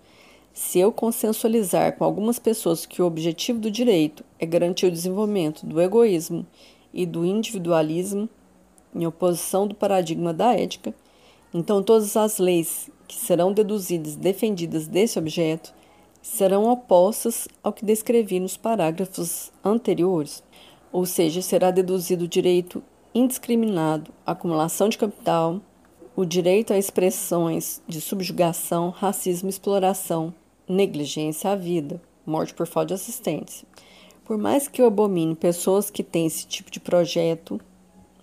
se 0.54 0.80
eu 0.80 0.92
consensualizar 0.92 1.98
com 1.98 2.04
algumas 2.06 2.40
pessoas 2.40 2.86
que 2.86 3.02
o 3.02 3.06
objetivo 3.06 3.60
do 3.60 3.70
direito 3.70 4.24
é 4.40 4.46
garantir 4.46 4.86
o 4.86 4.92
desenvolvimento 4.92 5.66
do 5.66 5.82
egoísmo 5.82 6.48
e 6.94 7.06
do 7.06 7.26
individualismo, 7.26 8.30
em 8.96 9.06
oposição 9.06 9.68
do 9.68 9.76
paradigma 9.76 10.34
da 10.34 10.54
ética, 10.54 10.96
então 11.58 11.82
todas 11.82 12.16
as 12.16 12.38
leis 12.38 12.88
que 13.08 13.16
serão 13.16 13.52
deduzidas 13.52 14.14
e 14.14 14.18
defendidas 14.18 14.88
desse 14.88 15.18
objeto 15.18 15.74
serão 16.22 16.70
opostas 16.70 17.48
ao 17.64 17.74
que 17.74 17.84
descrevi 17.84 18.40
nos 18.40 18.56
parágrafos 18.56 19.52
anteriores, 19.64 20.44
ou 20.92 21.06
seja, 21.06 21.42
será 21.42 21.72
deduzido 21.72 22.26
o 22.26 22.28
direito 22.28 22.84
indiscriminado, 23.14 24.12
acumulação 24.24 24.88
de 24.88 25.00
capital, 25.00 25.60
o 26.16 26.26
direito 26.26 26.74
a 26.74 26.78
expressões 26.78 27.82
de 27.88 28.02
subjugação, 28.02 28.92
racismo, 28.92 29.50
exploração, 29.50 30.32
negligência 30.68 31.50
à 31.50 31.56
vida, 31.56 32.00
morte 32.24 32.54
por 32.54 32.68
falta 32.68 32.90
de 32.90 32.94
assistência. 32.94 33.68
Por 34.24 34.38
mais 34.38 34.68
que 34.68 34.80
eu 34.80 34.86
abomine 34.86 35.34
pessoas 35.34 35.90
que 35.90 36.04
têm 36.04 36.28
esse 36.28 36.46
tipo 36.46 36.70
de 36.70 36.80
projeto, 36.80 37.60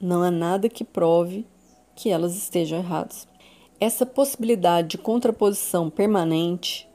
não 0.01 0.23
há 0.23 0.31
nada 0.31 0.69
que 0.69 0.85
prove 0.85 1.45
que 1.95 2.11
elas 2.11 2.37
estejam 2.37 2.79
erradas. 2.79 3.27
Essa 3.81 4.07
possibilidade 4.07 4.89
de 4.89 4.99
contraposição 4.99 5.91
permanente 5.91 6.89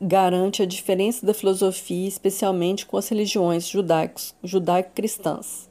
garante 0.00 0.62
a 0.62 0.66
diferença 0.66 1.24
da 1.24 1.32
filosofia, 1.32 2.08
especialmente 2.08 2.84
com 2.84 2.96
as 2.96 3.08
religiões 3.08 3.68
judaico-cristãs. 4.42 5.68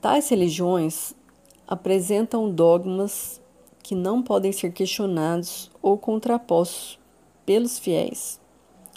Tais 0.00 0.28
religiões 0.28 1.14
apresentam 1.66 2.50
dogmas 2.50 3.40
que 3.82 3.94
não 3.94 4.22
podem 4.22 4.52
ser 4.52 4.72
questionados 4.72 5.70
ou 5.82 5.96
contrapostos 5.96 6.98
pelos 7.44 7.78
fiéis, 7.78 8.40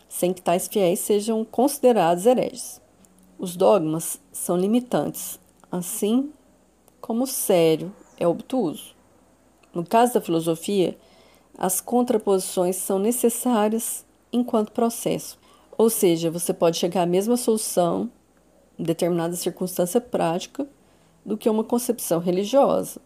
sem 0.07 0.33
que 0.33 0.41
tais 0.41 0.67
fiéis 0.67 0.99
sejam 0.99 1.45
considerados 1.45 2.25
hereges. 2.25 2.81
Os 3.37 3.55
dogmas 3.55 4.19
são 4.31 4.57
limitantes, 4.57 5.39
assim 5.71 6.31
como 6.99 7.23
o 7.23 7.27
sério 7.27 7.93
é 8.19 8.27
obtuso. 8.27 8.98
No 9.73 9.85
caso 9.85 10.13
da 10.13 10.21
filosofia, 10.21 10.97
as 11.57 11.81
contraposições 11.81 12.75
são 12.75 12.97
necessárias 12.97 14.05
enquanto 14.31 14.71
processo, 14.71 15.37
ou 15.77 15.89
seja, 15.89 16.29
você 16.29 16.53
pode 16.53 16.77
chegar 16.77 17.03
à 17.03 17.05
mesma 17.05 17.37
solução 17.37 18.09
em 18.77 18.83
determinada 18.83 19.35
circunstância 19.35 19.99
prática 19.99 20.67
do 21.25 21.37
que 21.37 21.49
uma 21.49 21.63
concepção 21.63 22.19
religiosa, 22.19 23.01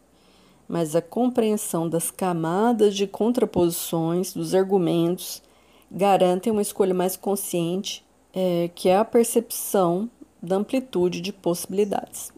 mas 0.68 0.96
a 0.96 1.02
compreensão 1.02 1.90
das 1.90 2.10
camadas 2.12 2.96
de 2.96 3.08
contraposições 3.08 4.34
dos 4.34 4.56
argumentos 4.56 5.42
garante 5.92 6.50
uma 6.50 6.62
escolha 6.62 6.94
mais 6.94 7.16
consciente, 7.16 8.04
é, 8.34 8.70
que 8.74 8.90
é 8.90 8.98
a 8.98 9.06
percepção 9.06 10.10
da 10.42 10.56
amplitude 10.56 11.22
de 11.22 11.32
possibilidades. 11.32 12.34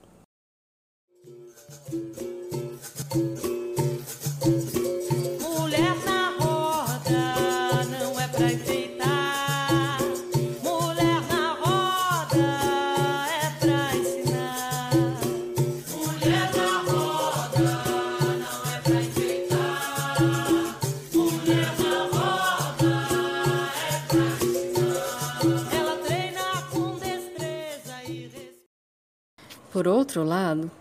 Outro 30.15 30.23
lado, 30.23 30.71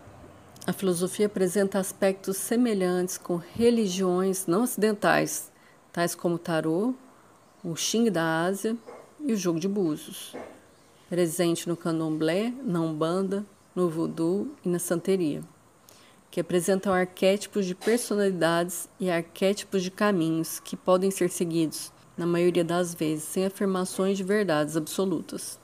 a 0.65 0.71
filosofia 0.71 1.25
apresenta 1.25 1.77
aspectos 1.77 2.37
semelhantes 2.37 3.17
com 3.17 3.35
religiões 3.35 4.47
não 4.47 4.63
ocidentais, 4.63 5.51
tais 5.91 6.15
como 6.15 6.35
o 6.35 6.39
tarô, 6.39 6.93
o 7.61 7.75
Xing 7.75 8.09
da 8.09 8.45
Ásia 8.45 8.77
e 9.19 9.33
o 9.33 9.37
jogo 9.37 9.59
de 9.59 9.67
búzios, 9.67 10.33
presente 11.09 11.67
no 11.67 11.75
candomblé, 11.75 12.53
na 12.63 12.79
umbanda, 12.79 13.45
no 13.75 13.89
voodoo 13.89 14.47
e 14.63 14.69
na 14.69 14.79
santeria, 14.79 15.41
que 16.31 16.39
apresentam 16.39 16.93
arquétipos 16.93 17.65
de 17.65 17.75
personalidades 17.75 18.87
e 18.97 19.09
arquétipos 19.09 19.83
de 19.83 19.91
caminhos 19.91 20.61
que 20.61 20.77
podem 20.77 21.11
ser 21.11 21.29
seguidos 21.29 21.91
na 22.15 22.25
maioria 22.25 22.63
das 22.63 22.95
vezes 22.95 23.25
sem 23.25 23.45
afirmações 23.45 24.17
de 24.17 24.23
verdades 24.23 24.77
absolutas. 24.77 25.59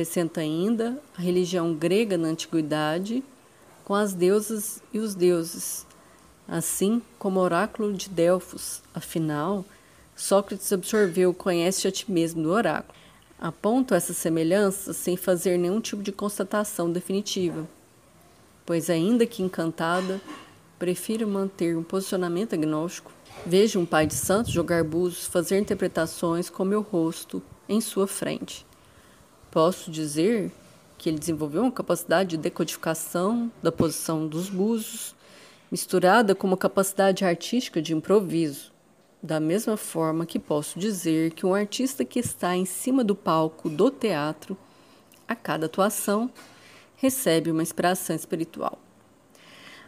Acrescenta 0.00 0.40
ainda 0.40 0.98
a 1.14 1.20
religião 1.20 1.74
grega 1.74 2.16
na 2.16 2.28
antiguidade, 2.28 3.22
com 3.84 3.94
as 3.94 4.14
deusas 4.14 4.82
e 4.94 4.98
os 4.98 5.14
deuses, 5.14 5.86
assim 6.48 7.02
como 7.18 7.38
o 7.38 7.42
oráculo 7.42 7.92
de 7.92 8.08
Delfos. 8.08 8.80
Afinal, 8.94 9.62
Sócrates 10.16 10.72
absorveu 10.72 11.34
conhece 11.34 11.86
a 11.86 11.92
ti 11.92 12.10
mesmo 12.10 12.42
do 12.42 12.50
oráculo. 12.50 12.98
Aponto 13.38 13.94
essa 13.94 14.14
semelhança 14.14 14.94
sem 14.94 15.18
fazer 15.18 15.58
nenhum 15.58 15.82
tipo 15.82 16.02
de 16.02 16.12
constatação 16.12 16.90
definitiva, 16.90 17.68
pois, 18.64 18.88
ainda 18.88 19.26
que 19.26 19.42
encantada, 19.42 20.18
prefiro 20.78 21.28
manter 21.28 21.76
um 21.76 21.82
posicionamento 21.82 22.54
agnóstico. 22.54 23.12
Vejo 23.44 23.78
um 23.78 23.84
pai 23.84 24.06
de 24.06 24.14
santos 24.14 24.50
jogar 24.50 24.82
búzios, 24.82 25.26
fazer 25.26 25.58
interpretações 25.58 26.48
com 26.48 26.64
meu 26.64 26.80
rosto 26.80 27.42
em 27.68 27.82
sua 27.82 28.06
frente. 28.06 28.69
Posso 29.50 29.90
dizer 29.90 30.52
que 30.96 31.08
ele 31.08 31.18
desenvolveu 31.18 31.62
uma 31.62 31.72
capacidade 31.72 32.30
de 32.30 32.36
decodificação 32.36 33.50
da 33.62 33.72
posição 33.72 34.28
dos 34.28 34.48
búzios, 34.48 35.16
misturada 35.72 36.34
com 36.34 36.46
uma 36.46 36.56
capacidade 36.56 37.24
artística 37.24 37.82
de 37.82 37.94
improviso. 37.94 38.70
Da 39.22 39.40
mesma 39.40 39.76
forma 39.76 40.24
que 40.24 40.38
posso 40.38 40.78
dizer 40.78 41.32
que 41.32 41.44
um 41.44 41.54
artista 41.54 42.04
que 42.04 42.20
está 42.20 42.54
em 42.54 42.64
cima 42.64 43.02
do 43.02 43.16
palco 43.16 43.68
do 43.68 43.90
teatro, 43.90 44.56
a 45.26 45.34
cada 45.34 45.66
atuação, 45.66 46.30
recebe 46.96 47.50
uma 47.50 47.62
inspiração 47.62 48.14
espiritual. 48.14 48.78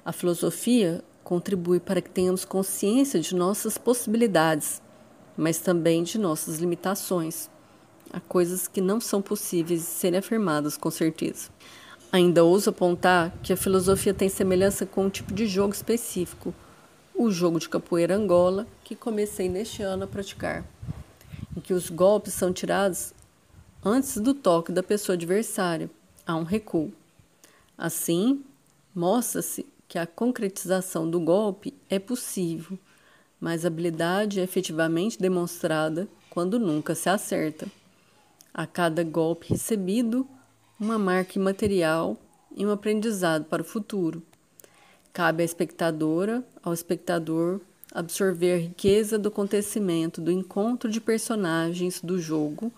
A 0.04 0.12
filosofia 0.12 1.04
contribui 1.22 1.78
para 1.78 2.00
que 2.00 2.10
tenhamos 2.10 2.44
consciência 2.44 3.20
de 3.20 3.34
nossas 3.34 3.78
possibilidades, 3.78 4.82
mas 5.36 5.58
também 5.58 6.02
de 6.02 6.18
nossas 6.18 6.58
limitações. 6.58 7.51
Há 8.12 8.20
coisas 8.20 8.68
que 8.68 8.80
não 8.80 9.00
são 9.00 9.22
possíveis 9.22 9.80
de 9.80 9.86
serem 9.86 10.18
afirmadas 10.18 10.76
com 10.76 10.90
certeza. 10.90 11.48
Ainda 12.12 12.44
ouso 12.44 12.68
apontar 12.68 13.32
que 13.42 13.54
a 13.54 13.56
filosofia 13.56 14.12
tem 14.12 14.28
semelhança 14.28 14.84
com 14.84 15.06
um 15.06 15.10
tipo 15.10 15.32
de 15.32 15.46
jogo 15.46 15.72
específico, 15.72 16.54
o 17.14 17.30
jogo 17.30 17.58
de 17.58 17.70
capoeira 17.70 18.14
Angola, 18.14 18.66
que 18.84 18.94
comecei 18.94 19.48
neste 19.48 19.82
ano 19.82 20.04
a 20.04 20.06
praticar, 20.06 20.62
em 21.56 21.60
que 21.60 21.72
os 21.72 21.88
golpes 21.88 22.34
são 22.34 22.52
tirados 22.52 23.14
antes 23.82 24.18
do 24.18 24.34
toque 24.34 24.72
da 24.72 24.82
pessoa 24.82 25.14
adversária, 25.14 25.90
há 26.26 26.36
um 26.36 26.44
recuo. 26.44 26.92
Assim, 27.78 28.44
mostra-se 28.94 29.64
que 29.88 29.98
a 29.98 30.06
concretização 30.06 31.08
do 31.08 31.18
golpe 31.18 31.72
é 31.88 31.98
possível, 31.98 32.78
mas 33.40 33.64
a 33.64 33.68
habilidade 33.68 34.38
é 34.38 34.42
efetivamente 34.42 35.18
demonstrada 35.18 36.06
quando 36.28 36.58
nunca 36.58 36.94
se 36.94 37.08
acerta. 37.08 37.66
A 38.54 38.66
cada 38.66 39.02
golpe 39.02 39.48
recebido, 39.48 40.26
uma 40.78 40.98
marca 40.98 41.38
imaterial 41.38 42.18
e 42.54 42.66
um 42.66 42.70
aprendizado 42.70 43.46
para 43.46 43.62
o 43.62 43.64
futuro. 43.64 44.22
Cabe 45.10 45.42
à 45.42 45.44
espectadora, 45.44 46.44
ao 46.62 46.74
espectador, 46.74 47.60
absorver 47.94 48.54
a 48.54 48.58
riqueza 48.58 49.18
do 49.18 49.28
acontecimento 49.28 50.20
do 50.20 50.30
encontro 50.30 50.90
de 50.90 51.00
personagens 51.00 52.00
do 52.02 52.18
jogo 52.18 52.70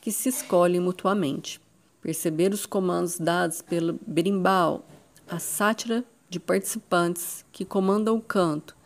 que 0.00 0.12
se 0.12 0.28
escolhem 0.28 0.80
mutuamente. 0.80 1.60
Perceber 2.00 2.52
os 2.52 2.66
comandos 2.66 3.18
dados 3.18 3.60
pelo 3.60 3.98
berimbau, 4.06 4.86
a 5.28 5.40
sátira 5.40 6.04
de 6.30 6.38
participantes 6.38 7.44
que 7.50 7.64
comandam 7.64 8.16
o 8.16 8.22
canto 8.22 8.76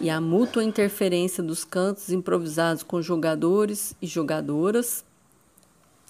e 0.00 0.08
a 0.08 0.20
mútua 0.20 0.62
interferência 0.62 1.42
dos 1.42 1.64
cantos 1.64 2.10
improvisados 2.10 2.84
com 2.84 3.02
jogadores 3.02 3.94
e 4.00 4.06
jogadoras 4.06 5.04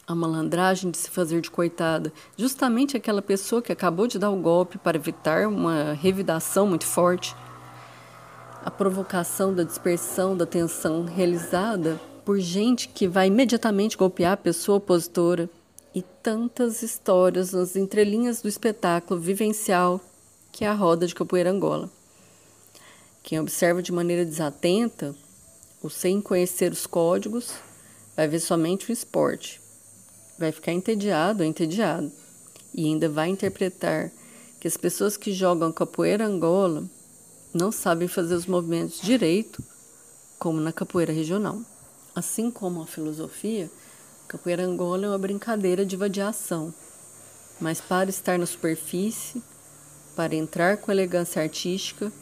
a 0.06 0.14
malandragem 0.14 0.90
de 0.90 0.98
se 0.98 1.10
fazer 1.10 1.40
de 1.40 1.50
coitada, 1.50 2.12
justamente 2.36 2.96
aquela 2.96 3.22
pessoa 3.22 3.62
que 3.62 3.72
acabou 3.72 4.06
de 4.06 4.18
dar 4.18 4.30
o 4.30 4.36
golpe 4.36 4.78
para 4.78 4.96
evitar 4.96 5.46
uma 5.46 5.92
revidação 5.92 6.66
muito 6.66 6.86
forte, 6.86 7.34
a 8.64 8.70
provocação 8.70 9.54
da 9.54 9.62
dispersão 9.62 10.36
da 10.36 10.46
tensão 10.46 11.04
realizada 11.04 12.00
por 12.24 12.38
gente 12.38 12.88
que 12.88 13.08
vai 13.08 13.26
imediatamente 13.26 13.96
golpear 13.96 14.32
a 14.32 14.36
pessoa 14.36 14.78
opositora. 14.78 15.50
E 15.94 16.00
tantas 16.00 16.82
histórias 16.82 17.52
nas 17.52 17.76
entrelinhas 17.76 18.40
do 18.40 18.48
espetáculo 18.48 19.20
vivencial 19.20 20.00
que 20.52 20.66
é 20.66 20.68
a 20.68 20.74
roda 20.74 21.06
de 21.06 21.14
capoeira 21.14 21.50
Angola. 21.50 21.90
Quem 23.22 23.40
observa 23.40 23.82
de 23.82 23.90
maneira 23.90 24.24
desatenta 24.24 25.14
ou 25.82 25.88
sem 25.88 26.20
conhecer 26.20 26.70
os 26.70 26.86
códigos 26.86 27.54
vai 28.14 28.28
ver 28.28 28.40
somente 28.40 28.90
o 28.90 28.92
esporte, 28.92 29.61
vai 30.38 30.52
ficar 30.52 30.72
entediado 30.72 31.42
ou 31.42 31.48
entediado 31.48 32.10
e 32.74 32.86
ainda 32.86 33.08
vai 33.08 33.28
interpretar 33.28 34.10
que 34.58 34.68
as 34.68 34.76
pessoas 34.76 35.16
que 35.16 35.32
jogam 35.32 35.72
capoeira 35.72 36.26
Angola 36.26 36.84
não 37.52 37.70
sabem 37.70 38.08
fazer 38.08 38.34
os 38.34 38.46
movimentos 38.46 39.00
direito, 39.00 39.62
como 40.38 40.60
na 40.60 40.72
capoeira 40.72 41.12
regional. 41.12 41.60
Assim 42.14 42.50
como 42.50 42.82
a 42.82 42.86
filosofia, 42.86 43.70
capoeira 44.26 44.64
Angola 44.64 45.06
é 45.06 45.08
uma 45.08 45.18
brincadeira 45.18 45.84
de 45.84 45.96
vadiação, 45.96 46.72
mas 47.60 47.80
para 47.80 48.08
estar 48.08 48.38
na 48.38 48.46
superfície, 48.46 49.42
para 50.16 50.34
entrar 50.34 50.78
com 50.78 50.90
elegância 50.90 51.42
artística, 51.42 52.12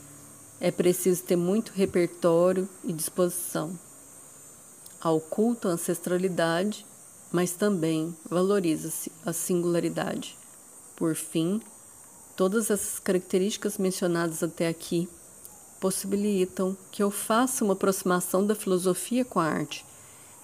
é 0.61 0.70
preciso 0.70 1.23
ter 1.25 1.37
muito 1.37 1.73
repertório 1.73 2.68
e 2.85 2.92
disposição. 2.92 3.79
Ao 5.01 5.20
culto 5.20 5.68
à 5.68 5.73
ancestralidade, 5.73 6.85
mas 7.33 7.53
também 7.53 8.14
valoriza-se 8.29 9.11
a 9.25 9.33
singularidade. 9.33 10.37
Por 10.97 11.14
fim, 11.14 11.61
todas 12.37 12.71
essas 12.71 12.99
características 12.99 13.79
mencionadas 13.79 14.43
até 14.43 14.69
aqui 14.69 15.09
possibilitam 15.81 16.77
que 16.90 17.03
eu 17.03 17.11
faça 17.11 17.64
uma 17.64 17.73
aproximação 17.73 18.47
da 18.47 18.55
filosofia 18.55 19.25
com 19.25 19.40
a 19.40 19.47
arte, 19.47 19.85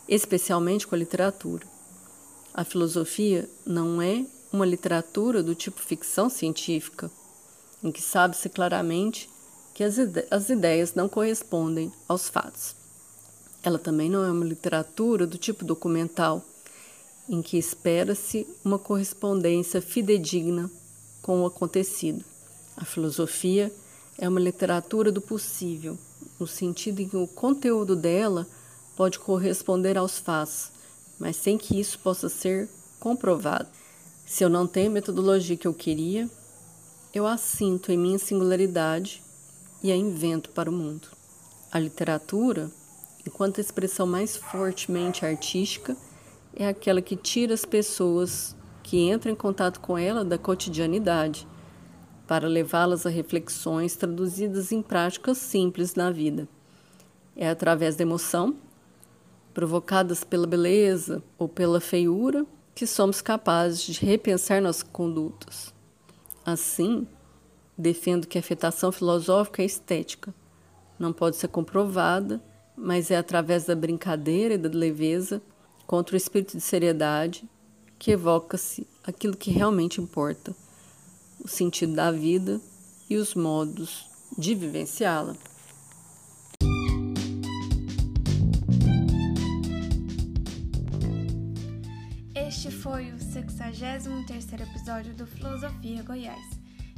especialmente 0.09 0.87
com 0.87 0.95
a 0.95 0.99
literatura. 0.99 1.67
A 2.55 2.65
filosofia 2.65 3.49
não 3.67 4.01
é 4.01 4.25
uma 4.53 4.65
literatura 4.65 5.43
do 5.43 5.55
tipo 5.55 5.81
ficção 5.81 6.31
científica, 6.31 7.11
em 7.83 7.93
que 7.93 8.01
sabe-se 8.01 8.49
claramente 8.49 9.29
que 9.75 9.85
as, 9.85 9.99
ide 9.99 10.27
as 10.31 10.49
ideias 10.49 10.95
não 10.95 11.07
correspondem 11.07 11.93
aos 12.09 12.31
fatos. 12.31 12.75
Ela 13.63 13.79
também 13.79 14.09
não 14.09 14.25
é 14.25 14.31
uma 14.31 14.45
literatura 14.45 15.27
do 15.27 15.37
tipo 15.37 15.65
documental, 15.65 16.43
em 17.29 17.43
que 17.43 17.59
espera-se 17.59 18.47
uma 18.65 18.79
correspondência 18.79 19.81
fidedigna 19.81 20.71
com 21.21 21.43
o 21.43 21.47
acontecido. 21.47 22.25
A 22.77 22.85
filosofia 22.85 23.73
é 24.19 24.29
uma 24.29 24.41
literatura 24.41 25.11
do 25.11 25.21
possível, 25.21 25.99
no 26.39 26.47
sentido 26.47 27.01
em 27.01 27.09
que 27.09 27.17
o 27.17 27.27
conteúdo 27.27 27.97
dela 27.97 28.47
pode 28.95 29.19
corresponder 29.19 29.99
aos 29.99 30.19
fatos, 30.19 30.71
mas 31.19 31.37
sem 31.37 31.59
que 31.59 31.79
isso 31.79 31.99
possa 31.99 32.29
ser 32.29 32.69
comprovado. 33.01 33.69
Se 34.25 34.45
eu 34.45 34.49
não 34.49 34.67
tenho 34.67 34.91
a 34.91 34.95
metodologia 34.95 35.57
que 35.57 35.67
eu 35.67 35.75
queria, 35.75 36.29
eu 37.15 37.27
a 37.27 37.37
sinto 37.37 37.91
em 37.93 37.99
minha 37.99 38.19
singularidade 38.19 39.23
e 39.83 39.91
a 39.91 39.97
invento 39.97 40.51
para 40.51 40.71
o 40.71 40.73
mundo. 40.73 41.09
A 41.71 41.79
literatura, 41.79 42.71
enquanto 43.27 43.61
expressão 43.61 44.07
mais 44.07 44.37
fortemente 44.37 45.25
artística, 45.25 45.97
é 46.57 46.67
aquela 46.67 47.03
que 47.03 47.15
tira 47.15 47.53
as 47.53 47.67
pessoas 47.67 48.57
que 48.83 48.99
entram 48.99 49.33
em 49.33 49.37
contato 49.37 49.79
com 49.79 49.99
ela 49.99 50.25
da 50.25 50.39
cotidianidade, 50.39 51.47
para 52.27 52.49
levá-las 52.49 53.05
a 53.05 53.11
reflexões 53.11 53.95
traduzidas 53.95 54.73
em 54.73 54.81
práticas 54.81 55.39
simples 55.39 55.95
na 55.95 56.11
vida. 56.11 56.49
É 57.37 57.49
através 57.49 57.95
da 57.95 58.03
emoção, 58.03 58.57
provocadas 59.53 60.25
pela 60.25 60.47
beleza 60.47 61.23
ou 61.39 61.49
pela 61.49 61.81
feiura, 61.81 62.47
que 62.75 62.87
somos 62.87 63.21
capazes 63.21 63.83
de 63.83 64.05
repensar 64.05 64.61
nossas 64.61 64.83
condutas. 64.83 65.75
Assim, 66.45 67.07
defendo 67.77 68.27
que 68.27 68.39
a 68.39 68.41
afetação 68.41 68.91
filosófica 68.91 69.63
é 69.63 69.67
estética. 69.67 70.35
Não 70.99 71.13
pode 71.13 71.37
ser 71.37 71.49
comprovada, 71.49 72.41
mas 72.77 73.11
é 73.11 73.17
através 73.17 73.65
da 73.65 73.75
brincadeira 73.75 74.55
e 74.55 74.59
da 74.59 74.69
leveza 74.69 75.43
contra 75.87 76.15
o 76.15 76.17
espírito 76.17 76.57
de 76.57 76.63
seriedade 76.63 77.49
que 77.99 78.11
evoca-se 78.11 78.87
aquilo 79.05 79.37
que 79.37 79.51
realmente 79.51 80.01
importa, 80.01 80.55
o 81.43 81.49
sentido 81.49 81.95
da 81.95 82.11
vida 82.11 82.61
e 83.09 83.17
os 83.17 83.35
modos 83.35 84.07
de 84.37 84.55
vivenciá-la. 84.55 85.35
Este 92.35 92.71
foi 92.71 93.11
o 93.13 93.17
63º 93.17 94.61
episódio 94.61 95.15
do 95.15 95.27
Filosofia 95.27 96.03
Goiás, 96.03 96.47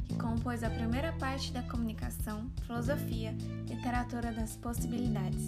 que 0.05 0.15
compôs 0.15 0.63
a 0.63 0.69
primeira 0.69 1.13
parte 1.13 1.51
da 1.51 1.63
comunicação, 1.63 2.49
filosofia, 2.65 3.35
literatura 3.67 4.31
das 4.31 4.55
possibilidades. 4.57 5.43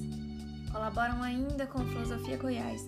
Colaboram 0.72 1.22
ainda 1.22 1.68
com 1.68 1.86
Filosofia 1.86 2.38
Goiás 2.38 2.86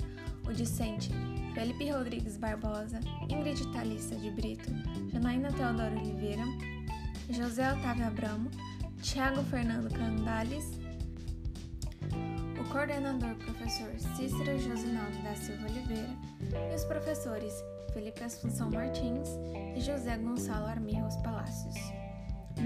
o 0.48 0.54
discente 0.54 1.10
Felipe 1.54 1.90
Rodrigues 1.92 2.38
Barbosa, 2.38 3.00
Ingrid 3.30 3.66
Thalissa 3.72 4.16
de 4.16 4.32
Brito, 4.32 4.70
Janaína 5.12 5.52
Teodoro 5.52 6.00
Oliveira, 6.00 6.44
José 7.30 7.72
Otávio 7.72 8.08
Abramo, 8.08 8.50
Tiago 9.02 9.44
Fernando 9.44 9.94
Candales, 9.94 10.80
o 12.60 12.70
coordenador 12.72 13.36
professor 13.36 13.92
Cícero 14.16 14.58
Josinaldo 14.60 15.18
da 15.24 15.36
Silva 15.36 15.68
Oliveira 15.68 16.10
e 16.72 16.76
os 16.76 16.84
professores 16.86 17.54
Felipe 17.94 18.24
Assunção 18.24 18.72
Martins 18.72 19.30
e 19.76 19.80
José 19.80 20.18
Gonçalo 20.18 20.66
Armirros 20.66 21.16
Palácios. 21.18 21.76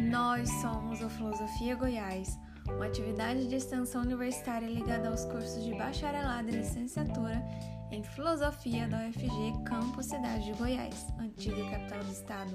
Nós 0.10 0.50
somos 0.62 1.02
o 1.02 1.10
Filosofia 1.10 1.76
Goiás, 1.76 2.38
uma 2.68 2.86
atividade 2.86 3.47
de 3.47 3.55
extensão 3.55 4.01
universitária 4.01 4.68
ligada 4.68 5.07
aos 5.09 5.26
cursos 5.26 5.63
de 5.63 5.74
bacharelado 5.74 6.49
e 6.49 6.53
licenciatura 6.53 7.43
em 7.91 8.03
Filosofia 8.03 8.88
da 8.88 9.07
UFG 9.07 9.63
Campus 9.65 10.05
Cidade 10.07 10.45
de 10.45 10.53
Goiás, 10.53 11.07
antiga 11.20 11.70
capital 11.70 12.03
do 12.03 12.11
estado. 12.11 12.53